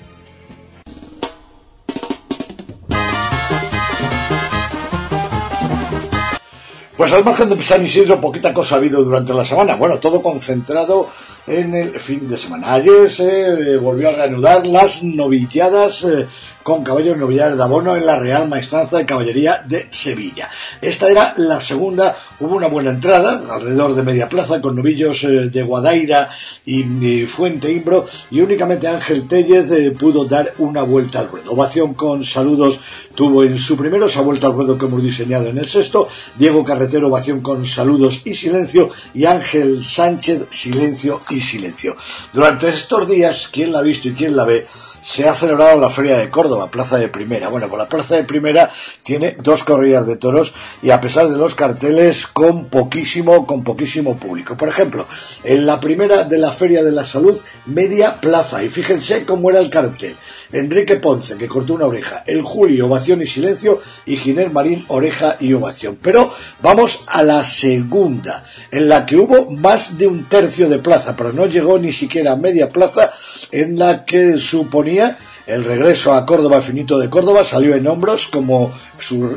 Pues 6.98 7.12
al 7.12 7.24
margen 7.24 7.48
de 7.48 7.62
San 7.62 7.86
Isidro, 7.86 8.20
poquita 8.20 8.52
cosa 8.52 8.74
ha 8.74 8.78
habido 8.78 9.04
durante 9.04 9.32
la 9.32 9.44
semana. 9.44 9.76
Bueno, 9.76 9.98
todo 9.98 10.20
concentrado 10.20 11.08
en 11.46 11.72
el 11.72 12.00
fin 12.00 12.28
de 12.28 12.36
semana. 12.36 12.72
Ayer 12.72 13.08
se 13.08 13.76
volvió 13.76 14.08
a 14.08 14.14
reanudar 14.14 14.66
las 14.66 15.04
novilladas 15.04 16.02
eh, 16.02 16.26
con 16.68 16.84
caballos 16.84 17.16
novillares 17.16 17.56
de 17.56 17.62
abono 17.62 17.96
en 17.96 18.04
la 18.04 18.18
Real 18.18 18.46
Maestranza 18.46 18.98
de 18.98 19.06
Caballería 19.06 19.64
de 19.66 19.88
Sevilla. 19.90 20.50
Esta 20.82 21.08
era 21.08 21.32
la 21.38 21.60
segunda, 21.60 22.14
hubo 22.40 22.56
una 22.56 22.66
buena 22.66 22.90
entrada, 22.90 23.42
alrededor 23.50 23.94
de 23.94 24.02
media 24.02 24.28
plaza, 24.28 24.60
con 24.60 24.76
novillos 24.76 25.24
eh, 25.24 25.48
de 25.48 25.62
Guadaira 25.62 26.28
y, 26.66 27.24
Fuente 27.24 27.72
Imbro, 27.72 28.04
y 28.30 28.42
únicamente 28.42 28.86
Ángel 28.86 29.26
Tellez 29.26 29.70
eh, 29.70 29.92
pudo 29.92 30.26
dar 30.26 30.52
una 30.58 30.82
vuelta 30.82 31.20
al 31.20 31.30
ruedo. 31.30 31.52
Ovación 31.52 31.94
con 31.94 32.22
saludos 32.22 32.80
tuvo 33.14 33.44
en 33.44 33.56
su 33.56 33.74
primero, 33.74 34.04
esa 34.04 34.20
vuelta 34.20 34.48
al 34.48 34.52
ruedo 34.52 34.76
que 34.76 34.84
hemos 34.84 35.02
diseñado 35.02 35.46
en 35.46 35.56
el 35.56 35.66
sexto, 35.66 36.06
Diego 36.36 36.62
Carretero, 36.66 37.08
ovación 37.08 37.40
con 37.40 37.64
saludos 37.64 38.20
y 38.26 38.34
silencio, 38.34 38.90
y 39.14 39.24
Ángel 39.24 39.82
Sánchez, 39.82 40.42
silencio 40.50 41.18
y 41.30 41.40
silencio. 41.40 41.96
Durante 42.34 42.68
estos 42.68 43.08
días, 43.08 43.48
quien 43.50 43.72
la 43.72 43.78
ha 43.78 43.82
visto 43.82 44.08
y 44.08 44.12
quien 44.12 44.36
la 44.36 44.44
ve, 44.44 44.66
se 45.02 45.26
ha 45.26 45.32
celebrado 45.32 45.80
la 45.80 45.88
Feria 45.88 46.18
de 46.18 46.28
Córdoba, 46.28 46.57
Plaza 46.66 46.98
de 46.98 47.08
Primera. 47.08 47.48
Bueno, 47.48 47.68
pues 47.68 47.78
la 47.78 47.88
Plaza 47.88 48.16
de 48.16 48.24
Primera 48.24 48.72
tiene 49.04 49.36
dos 49.40 49.64
corridas 49.64 50.06
de 50.06 50.16
toros 50.16 50.52
y 50.82 50.90
a 50.90 51.00
pesar 51.00 51.28
de 51.28 51.38
los 51.38 51.54
carteles 51.54 52.26
con 52.26 52.66
poquísimo, 52.66 53.46
con 53.46 53.62
poquísimo 53.62 54.16
público. 54.16 54.56
Por 54.56 54.68
ejemplo, 54.68 55.06
en 55.44 55.66
la 55.66 55.80
primera 55.80 56.24
de 56.24 56.38
la 56.38 56.52
Feria 56.52 56.82
de 56.82 56.92
la 56.92 57.04
Salud, 57.04 57.40
media 57.66 58.20
plaza. 58.20 58.62
Y 58.62 58.68
fíjense 58.68 59.24
cómo 59.24 59.50
era 59.50 59.60
el 59.60 59.70
cartel. 59.70 60.16
Enrique 60.52 60.96
Ponce, 60.96 61.36
que 61.36 61.48
cortó 61.48 61.74
una 61.74 61.86
oreja. 61.86 62.24
El 62.26 62.42
Julio, 62.42 62.86
ovación 62.86 63.22
y 63.22 63.26
silencio. 63.26 63.80
Y 64.06 64.16
Ginés 64.16 64.52
Marín, 64.52 64.84
oreja 64.88 65.36
y 65.40 65.52
ovación. 65.52 65.98
Pero 66.02 66.30
vamos 66.60 67.04
a 67.06 67.22
la 67.22 67.44
segunda, 67.44 68.44
en 68.70 68.88
la 68.88 69.06
que 69.06 69.16
hubo 69.16 69.50
más 69.50 69.98
de 69.98 70.06
un 70.06 70.24
tercio 70.24 70.68
de 70.68 70.78
plaza, 70.78 71.14
pero 71.16 71.32
no 71.32 71.46
llegó 71.46 71.78
ni 71.78 71.92
siquiera 71.92 72.32
a 72.32 72.36
media 72.36 72.68
plaza, 72.68 73.10
en 73.50 73.78
la 73.78 74.04
que 74.04 74.38
suponía 74.38 75.18
el 75.48 75.64
regreso 75.64 76.12
a 76.12 76.26
Córdoba, 76.26 76.60
finito 76.60 76.98
de 76.98 77.08
Córdoba, 77.08 77.42
salió 77.42 77.74
en 77.74 77.86
hombros 77.86 78.28
como 78.28 78.70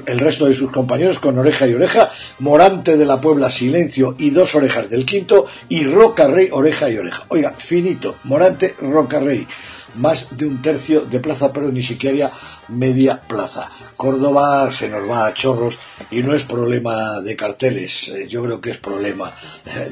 el 0.05 0.19
resto 0.19 0.45
de 0.45 0.53
sus 0.53 0.69
compañeros 0.69 1.19
con 1.19 1.39
oreja 1.39 1.65
y 1.67 1.73
oreja, 1.73 2.09
Morante 2.39 2.97
de 2.97 3.05
la 3.05 3.21
Puebla, 3.21 3.49
silencio 3.49 4.15
y 4.19 4.29
dos 4.29 4.53
orejas 4.53 4.89
del 4.89 5.05
quinto, 5.05 5.45
y 5.69 5.85
Roca 5.85 6.27
Rey, 6.27 6.49
oreja 6.51 6.89
y 6.89 6.97
oreja. 6.97 7.23
Oiga, 7.29 7.53
finito, 7.57 8.17
Morante, 8.25 8.75
Roca 8.81 9.21
Rey 9.21 9.47
más 9.95 10.27
de 10.37 10.45
un 10.45 10.61
tercio 10.61 11.01
de 11.01 11.19
plaza, 11.19 11.51
pero 11.51 11.71
ni 11.71 11.83
siquiera 11.83 12.29
media 12.69 13.21
plaza. 13.21 13.69
Córdoba 13.97 14.69
se 14.71 14.87
nos 14.89 15.09
va 15.09 15.27
a 15.27 15.33
chorros 15.33 15.79
y 16.10 16.24
no 16.24 16.34
es 16.34 16.43
problema 16.43 17.22
de 17.22 17.36
carteles, 17.36 18.10
eh, 18.10 18.27
yo 18.27 18.43
creo 18.43 18.62
que 18.62 18.72
es 18.72 18.77
problema 18.77 19.34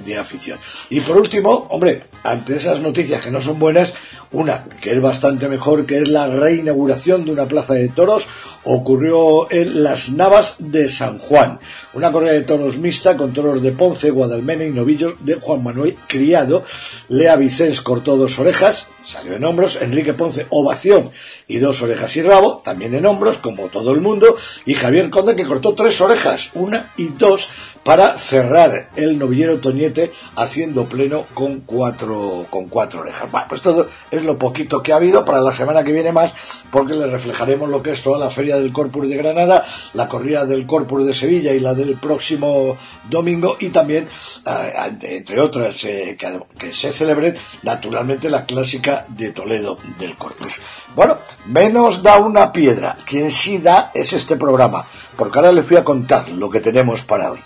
de 0.06 0.18
afición. 0.18 0.60
Y 0.90 1.00
por 1.02 1.18
último, 1.18 1.68
hombre, 1.70 2.04
ante 2.24 2.56
esas 2.56 2.80
noticias 2.80 3.24
que 3.24 3.32
no 3.32 3.42
son 3.42 3.60
buenas, 3.60 3.94
una 4.32 4.66
que 4.82 4.92
es 4.92 5.02
bastante 5.02 5.48
mejor, 5.48 5.86
que 5.86 5.98
es 5.98 6.08
la 6.08 6.28
reinauguración 6.28 7.26
de 7.26 7.32
una 7.32 7.48
plaza 7.48 7.74
de 7.74 7.90
toros, 7.90 8.28
ocurrió 8.64 9.52
en 9.52 9.84
las 9.84 10.12
Navas 10.12 10.56
de 10.60 10.88
San 10.90 11.18
Juan. 11.18 11.60
Una 11.94 12.12
correa 12.12 12.34
de 12.34 12.42
toros 12.42 12.78
mixta 12.78 13.18
con 13.18 13.34
toros 13.34 13.62
de 13.62 13.72
Ponce, 13.72 14.12
Guadalmena 14.12 14.66
y 14.66 14.70
novillos 14.70 15.16
de 15.22 15.36
Juan 15.36 15.64
Manuel 15.64 15.96
Criado. 16.08 16.64
Lea 17.08 17.36
Vicens 17.36 17.82
cortó 17.82 18.18
dos 18.18 18.38
orejas, 18.38 18.88
salió 19.04 19.34
en 19.34 19.44
hombros. 19.44 19.80
Enrique 19.82 20.14
Ponce, 20.14 20.46
ovación 20.52 21.10
y 21.48 21.58
dos 21.58 21.82
orejas 21.82 22.16
y 22.16 22.22
rabo, 22.22 22.62
también 22.64 22.94
en 22.94 23.08
hombros, 23.08 23.40
como 23.40 23.70
todo 23.70 23.92
el 23.92 24.02
mundo. 24.02 24.36
Y 24.66 24.76
Javier 24.76 25.10
Conde, 25.10 25.36
que 25.36 25.48
cortó 25.48 25.74
tres 25.74 25.99
orejas, 26.02 26.52
una 26.54 26.92
y 26.98 27.08
dos, 27.10 27.50
para 27.84 28.18
cerrar 28.18 28.90
el 28.96 29.18
novillero 29.18 29.60
Toñete 29.60 30.12
haciendo 30.36 30.86
pleno 30.86 31.26
con 31.34 31.62
cuatro, 31.62 32.46
con 32.50 32.68
cuatro 32.68 33.02
orejas. 33.02 33.32
Bueno, 33.32 33.48
pues 33.50 33.62
todo 33.62 33.88
es 34.12 34.24
lo 34.26 34.38
poquito 34.38 34.84
que 34.84 34.94
ha 34.94 34.98
habido 34.98 35.26
para 35.26 35.42
la 35.42 35.52
semana 35.52 35.84
que 35.84 35.92
viene 35.92 36.12
más, 36.12 36.34
porque 36.72 36.94
le 36.94 37.08
reflejaremos 37.08 37.70
lo 37.70 37.82
que 37.82 37.92
es 37.92 38.02
toda 38.04 38.20
la 38.20 38.30
Feria 38.30 38.58
del 38.58 38.72
Corpus 38.72 39.10
de 39.10 39.18
Granada, 39.18 39.66
la 39.94 40.08
corrida 40.08 40.46
del 40.46 40.66
Corpus 40.66 41.06
de 41.06 41.14
Sevilla 41.14 41.54
y 41.54 41.60
la 41.60 41.74
del 41.74 41.96
próximo 41.98 42.78
domingo, 43.10 43.58
y 43.60 43.70
también, 43.70 44.08
eh, 44.46 44.92
entre 45.02 45.40
otras, 45.40 45.84
eh, 45.86 46.16
que, 46.20 46.40
que 46.58 46.74
se 46.74 46.92
celebren, 46.92 47.36
naturalmente, 47.64 48.30
la 48.30 48.46
clásica 48.46 49.06
de 49.08 49.32
Toledo 49.32 49.78
del 49.98 50.16
Corpus. 50.16 50.60
Bueno, 50.96 51.18
menos 51.46 52.04
da 52.04 52.18
una 52.18 52.52
piedra. 52.52 52.98
Quien 53.06 53.32
sí 53.32 53.60
da 53.60 53.92
es 53.94 54.14
este 54.14 54.36
programa, 54.36 54.86
porque 55.20 55.38
ahora 55.38 55.52
les 55.52 55.68
voy 55.68 55.78
a 55.78 55.84
contar 55.84 56.30
lo 56.30 56.50
que 56.50 56.62
tenemos 56.62 57.04
para 57.04 57.34
hoy. 57.34 57.40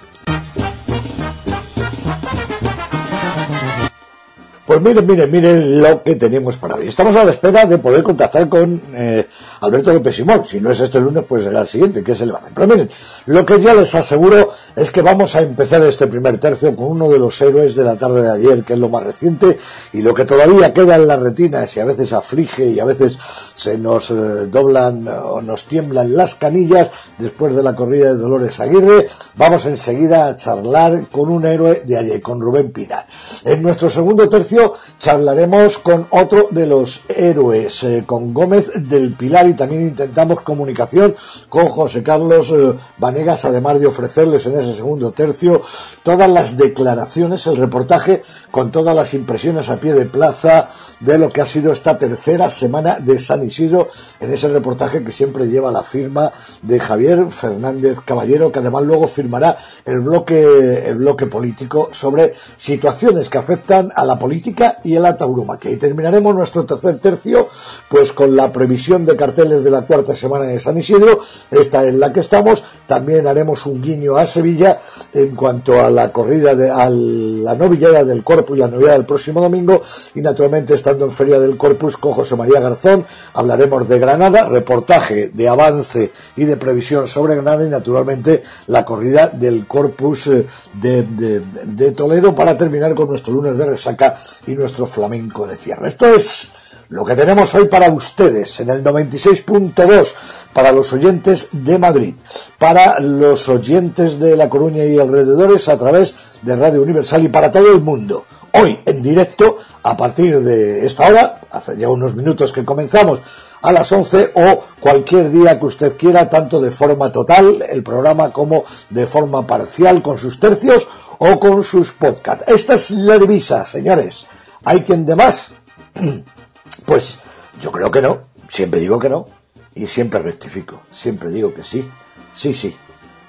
Pues 4.65 4.79
miren, 4.79 5.05
miren, 5.05 5.29
miren 5.29 5.81
lo 5.81 6.01
que 6.01 6.15
tenemos 6.15 6.55
para 6.55 6.75
hoy. 6.75 6.87
Estamos 6.87 7.13
a 7.17 7.25
la 7.25 7.31
espera 7.31 7.65
de 7.65 7.77
poder 7.79 8.01
contactar 8.01 8.47
con 8.47 8.81
eh, 8.95 9.27
Alberto 9.59 9.91
López 9.91 10.15
Simón. 10.15 10.45
Si 10.45 10.61
no 10.61 10.71
es 10.71 10.79
este 10.79 11.01
lunes, 11.01 11.25
pues 11.27 11.43
será 11.43 11.61
el 11.61 11.67
siguiente, 11.67 12.01
que 12.01 12.13
es 12.13 12.21
el 12.21 12.31
base. 12.31 12.51
Pero 12.55 12.67
miren, 12.67 12.89
lo 13.25 13.45
que 13.45 13.59
ya 13.59 13.73
les 13.73 13.93
aseguro 13.93 14.51
es 14.73 14.89
que 14.89 15.01
vamos 15.01 15.35
a 15.35 15.41
empezar 15.41 15.83
este 15.83 16.07
primer 16.07 16.37
tercio 16.37 16.73
con 16.77 16.91
uno 16.91 17.09
de 17.09 17.19
los 17.19 17.41
héroes 17.41 17.75
de 17.75 17.83
la 17.83 17.97
tarde 17.97 18.21
de 18.21 18.31
ayer, 18.31 18.63
que 18.63 18.75
es 18.75 18.79
lo 18.79 18.87
más 18.87 19.03
reciente 19.03 19.57
y 19.91 20.01
lo 20.01 20.13
que 20.13 20.23
todavía 20.23 20.73
queda 20.73 20.95
en 20.95 21.07
las 21.07 21.19
retinas 21.19 21.75
y 21.75 21.81
a 21.81 21.85
veces 21.85 22.13
aflige 22.13 22.65
y 22.65 22.79
a 22.79 22.85
veces 22.85 23.17
se 23.55 23.77
nos 23.77 24.11
eh, 24.11 24.47
doblan 24.49 25.05
o 25.09 25.41
nos 25.41 25.65
tiemblan 25.65 26.15
las 26.15 26.35
canillas 26.35 26.89
después 27.17 27.53
de 27.53 27.63
la 27.63 27.75
corrida 27.75 28.13
de 28.13 28.15
Dolores 28.15 28.57
Aguirre. 28.61 29.09
Vamos 29.35 29.65
enseguida 29.65 30.27
a 30.27 30.35
charlar 30.37 31.07
con 31.11 31.29
un 31.29 31.45
héroe 31.45 31.83
de 31.85 31.97
ayer, 31.97 32.21
con 32.21 32.39
Rubén 32.39 32.71
Pinar. 32.71 33.05
En 33.43 33.61
nuestro 33.61 33.89
segundo 33.89 34.29
tercio 34.29 34.52
charlaremos 34.97 35.77
con 35.77 36.07
otro 36.09 36.47
de 36.51 36.65
los 36.65 37.01
héroes, 37.07 37.83
eh, 37.83 38.03
con 38.05 38.33
Gómez 38.33 38.71
del 38.75 39.13
Pilar 39.13 39.47
y 39.47 39.53
también 39.53 39.83
intentamos 39.83 40.41
comunicación 40.41 41.15
con 41.49 41.69
José 41.69 42.03
Carlos 42.03 42.51
eh, 42.51 42.73
Vanegas, 42.97 43.45
además 43.45 43.79
de 43.79 43.87
ofrecerles 43.87 44.45
en 44.45 44.59
ese 44.59 44.75
segundo 44.75 45.11
tercio 45.11 45.61
todas 46.03 46.29
las 46.29 46.57
declaraciones, 46.57 47.45
el 47.47 47.57
reportaje 47.57 48.23
con 48.51 48.71
todas 48.71 48.95
las 48.95 49.13
impresiones 49.13 49.69
a 49.69 49.77
pie 49.77 49.93
de 49.93 50.05
plaza 50.05 50.69
de 50.99 51.17
lo 51.17 51.31
que 51.31 51.41
ha 51.41 51.45
sido 51.45 51.73
esta 51.73 51.97
tercera 51.97 52.49
semana 52.49 52.99
de 52.99 53.19
San 53.19 53.45
Isidro 53.45 53.89
en 54.19 54.33
ese 54.33 54.47
reportaje 54.47 55.03
que 55.03 55.11
siempre 55.11 55.47
lleva 55.47 55.71
la 55.71 55.83
firma 55.83 56.31
de 56.61 56.79
Javier 56.79 57.25
Fernández 57.29 57.99
Caballero, 58.05 58.51
que 58.51 58.59
además 58.59 58.83
luego 58.83 59.07
firmará 59.07 59.57
el 59.85 60.01
bloque, 60.01 60.87
el 60.87 60.95
bloque 60.95 61.25
político 61.25 61.89
sobre 61.91 62.33
situaciones 62.55 63.29
que 63.29 63.37
afectan 63.37 63.91
a 63.95 64.05
la 64.05 64.17
política 64.19 64.42
y 64.83 64.95
a 64.95 64.99
la 64.99 65.17
tauromaquia. 65.17 65.71
Y 65.71 65.77
terminaremos 65.77 66.35
nuestro 66.35 66.65
tercer 66.65 66.99
tercio, 66.99 67.47
pues 67.89 68.13
con 68.13 68.35
la 68.35 68.51
previsión 68.51 69.05
de 69.05 69.15
carteles 69.15 69.63
de 69.63 69.71
la 69.71 69.81
cuarta 69.81 70.15
semana 70.15 70.45
de 70.45 70.59
San 70.59 70.77
Isidro, 70.77 71.19
esta 71.51 71.83
en 71.83 71.99
la 71.99 72.11
que 72.11 72.19
estamos. 72.19 72.63
También 72.93 73.25
haremos 73.25 73.65
un 73.65 73.81
guiño 73.81 74.17
a 74.17 74.27
Sevilla 74.27 74.79
en 75.11 75.35
cuanto 75.35 75.83
a 75.83 75.89
la 75.89 76.11
corrida 76.11 76.53
de, 76.53 76.69
a 76.69 76.87
la 76.91 77.55
novillada 77.55 78.03
del 78.03 78.23
Corpus 78.23 78.55
y 78.55 78.61
la 78.61 78.67
novillada 78.67 78.93
del 78.93 79.07
próximo 79.07 79.41
domingo. 79.41 79.81
Y 80.13 80.21
naturalmente, 80.21 80.75
estando 80.75 81.05
en 81.05 81.09
Feria 81.09 81.39
del 81.39 81.57
Corpus 81.57 81.97
con 81.97 82.13
José 82.13 82.35
María 82.35 82.59
Garzón, 82.59 83.03
hablaremos 83.33 83.89
de 83.89 83.97
Granada, 83.97 84.47
reportaje 84.47 85.29
de 85.29 85.49
avance 85.49 86.11
y 86.35 86.45
de 86.45 86.55
previsión 86.55 87.07
sobre 87.07 87.33
Granada 87.33 87.65
y 87.65 87.69
naturalmente 87.69 88.43
la 88.67 88.85
corrida 88.85 89.27
del 89.27 89.65
Corpus 89.65 90.27
eh, 90.27 90.45
de, 90.79 91.91
Toledo 91.93 92.35
para 92.35 92.55
terminar 92.55 92.93
con 92.93 93.09
nuestro 93.09 93.33
lunes 93.33 93.57
de 93.57 93.71
resaca 93.71 94.19
y 94.45 94.51
nuestro 94.51 94.85
flamenco 94.85 95.47
de 95.47 95.55
cierre. 95.55 95.87
Esto 95.87 96.13
es 96.13 96.51
lo 96.93 97.03
que 97.03 97.15
tenemos 97.15 97.55
hoy 97.55 97.65
para 97.65 97.91
ustedes 97.91 98.59
en 98.59 98.69
el 98.69 98.83
96.2 98.83 100.09
para 100.53 100.71
los 100.71 100.93
oyentes 100.93 101.49
de 101.51 101.79
Madrid, 101.79 102.13
para 102.59 102.99
los 102.99 103.49
oyentes 103.49 104.19
de 104.19 104.35
La 104.35 104.47
Coruña 104.47 104.85
y 104.85 104.99
alrededores 104.99 105.67
a 105.69 105.77
través 105.79 106.13
de 106.43 106.55
Radio 106.55 106.83
Universal 106.83 107.23
y 107.23 107.29
para 107.29 107.51
todo 107.51 107.71
el 107.71 107.81
mundo. 107.81 108.25
Hoy 108.51 108.79
en 108.85 109.01
directo 109.01 109.57
a 109.81 109.97
partir 109.97 110.39
de 110.41 110.85
esta 110.85 111.07
hora, 111.07 111.41
hace 111.49 111.75
ya 111.77 111.89
unos 111.89 112.15
minutos 112.15 112.51
que 112.51 112.63
comenzamos 112.63 113.21
a 113.63 113.71
las 113.71 113.91
11 113.91 114.33
o 114.35 114.63
cualquier 114.79 115.31
día 115.31 115.57
que 115.57 115.65
usted 115.65 115.97
quiera, 115.97 116.29
tanto 116.29 116.61
de 116.61 116.69
forma 116.69 117.11
total 117.11 117.65
el 117.67 117.81
programa 117.81 118.31
como 118.31 118.65
de 118.91 119.07
forma 119.07 119.47
parcial 119.47 120.03
con 120.03 120.19
sus 120.19 120.39
tercios 120.39 120.87
o 121.17 121.39
con 121.39 121.63
sus 121.63 121.91
podcasts. 121.93 122.43
Esta 122.45 122.75
es 122.75 122.91
la 122.91 123.17
divisa, 123.17 123.65
señores. 123.65 124.27
¿Hay 124.63 124.81
quien 124.81 125.07
de 125.07 125.15
más? 125.15 125.51
Pues 126.85 127.19
yo 127.61 127.71
creo 127.71 127.91
que 127.91 128.01
no, 128.01 128.21
siempre 128.49 128.79
digo 128.79 128.99
que 128.99 129.09
no 129.09 129.27
y 129.75 129.87
siempre 129.87 130.21
rectifico, 130.21 130.81
siempre 130.91 131.29
digo 131.29 131.53
que 131.53 131.63
sí, 131.63 131.89
sí, 132.33 132.53
sí, 132.53 132.75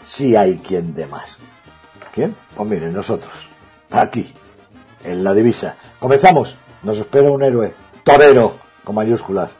sí 0.04 0.36
hay 0.36 0.58
quien 0.58 0.94
de 0.94 1.06
más. 1.06 1.38
¿Quién? 2.12 2.36
Pues 2.54 2.68
miren, 2.68 2.92
nosotros, 2.92 3.48
aquí, 3.90 4.32
en 5.04 5.22
la 5.22 5.34
divisa. 5.34 5.76
Comenzamos. 6.00 6.56
Nos 6.82 6.98
espera 6.98 7.30
un 7.30 7.42
héroe. 7.42 7.74
Torero, 8.02 8.56
con 8.82 8.94
mayúsculas. 8.94 9.50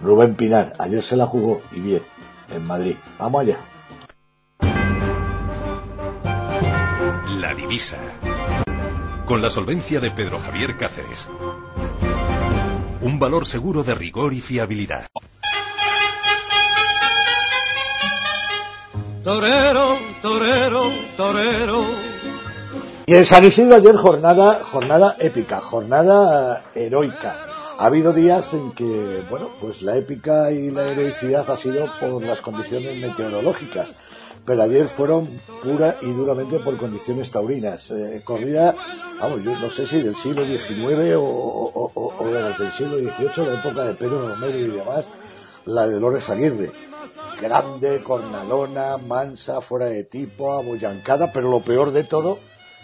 Rubén 0.00 0.34
Pinar. 0.34 0.72
Ayer 0.78 1.02
se 1.02 1.16
la 1.16 1.26
jugó 1.26 1.60
y 1.72 1.80
bien. 1.80 2.02
En 2.54 2.66
Madrid. 2.66 2.96
Vamos 3.18 3.42
allá. 3.42 3.58
La 7.38 7.54
divisa. 7.54 7.96
Con 9.24 9.40
la 9.40 9.50
solvencia 9.50 10.00
de 10.00 10.10
Pedro 10.10 10.38
Javier 10.38 10.76
Cáceres. 10.76 11.28
Un 13.14 13.20
valor 13.20 13.46
seguro 13.46 13.84
de 13.84 13.94
rigor 13.94 14.32
y 14.32 14.40
fiabilidad. 14.40 15.06
Torero, 19.22 19.96
torero, 20.20 20.90
torero 21.16 21.84
y 23.06 23.14
en 23.14 23.24
San 23.24 23.44
Isidro 23.44 23.76
ayer 23.76 23.94
jornada, 23.94 24.64
jornada 24.64 25.14
épica, 25.20 25.60
jornada 25.60 26.64
heroica. 26.74 27.36
Ha 27.78 27.86
habido 27.86 28.12
días 28.12 28.52
en 28.52 28.72
que, 28.72 29.22
bueno, 29.30 29.50
pues 29.60 29.82
la 29.82 29.96
épica 29.96 30.50
y 30.50 30.72
la 30.72 30.82
heroicidad 30.82 31.48
ha 31.48 31.56
sido 31.56 31.86
por 32.00 32.20
las 32.20 32.40
condiciones 32.40 33.00
meteorológicas, 33.00 33.92
pero 34.44 34.62
ayer 34.62 34.88
fueron 34.88 35.40
pura 35.62 35.96
y 36.02 36.12
duramente 36.12 36.58
por 36.58 36.76
condiciones 36.76 37.30
taurinas. 37.30 37.90
Eh, 37.90 38.22
corrida, 38.24 38.74
vamos, 39.20 39.42
yo 39.42 39.58
no 39.58 39.70
sé 39.70 39.86
si 39.86 40.02
del 40.02 40.14
siglo 40.14 40.44
XIX 40.44 41.14
o, 41.16 41.90
o, 41.94 42.26
del 42.26 42.72
siglo 42.72 42.98
XVIII, 42.98 43.46
la 43.46 43.54
época 43.54 43.84
de 43.84 43.94
Pedro 43.94 44.28
Romero 44.28 44.58
y 44.58 44.66
demás, 44.68 45.04
la 45.66 45.86
de 45.86 45.94
Dolores 45.94 46.28
Aguirre. 46.28 46.72
Grande, 47.40 48.02
cornalona, 48.02 48.96
mansa, 48.98 49.60
fuera 49.60 49.86
de 49.86 50.04
tipo, 50.04 50.52
abollancada, 50.52 51.32
pero 51.32 51.50
lo 51.50 51.60
peor 51.60 51.90
de 51.90 52.04
todo 52.04 52.38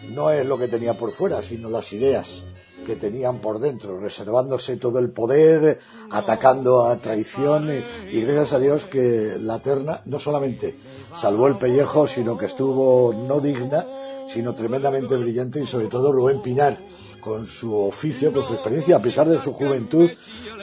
no 0.09 0.31
es 0.31 0.47
lo 0.47 0.59
que 0.59 0.69
tenía 0.69 0.97
por 0.97 1.13
fuera, 1.13 1.43
sino 1.43 1.69
las 1.69 1.93
ideas 1.93 2.45
que 2.85 2.97
tenían 2.97 3.39
por 3.39 3.59
dentro, 3.59 3.99
reservándose 4.01 4.77
todo 4.77 4.99
el 4.99 5.11
poder, 5.11 5.79
atacando 6.11 6.87
a 6.87 6.97
traición 6.97 7.71
y, 7.71 8.21
gracias 8.23 8.55
a 8.55 8.59
Dios 8.59 8.87
que 8.87 9.37
la 9.39 9.61
terna 9.61 10.03
no 10.07 10.19
solamente 10.19 10.77
salvó 11.15 11.47
el 11.49 11.57
pellejo, 11.57 12.07
sino 12.07 12.37
que 12.37 12.47
estuvo 12.47 13.13
no 13.13 13.41
digna, 13.41 13.87
sino 14.29 14.55
tremendamente 14.55 15.17
brillante 15.17 15.63
y 15.63 15.67
sobre 15.67 15.89
todo 15.89 16.13
Rubén 16.13 16.43
Pinar, 16.43 16.79
con 17.21 17.47
su 17.47 17.75
oficio, 17.75 18.33
con 18.33 18.45
su 18.45 18.55
experiencia, 18.55 18.97
a 18.97 19.03
pesar 19.03 19.29
de 19.29 19.41
su 19.41 19.53
juventud, 19.53 20.11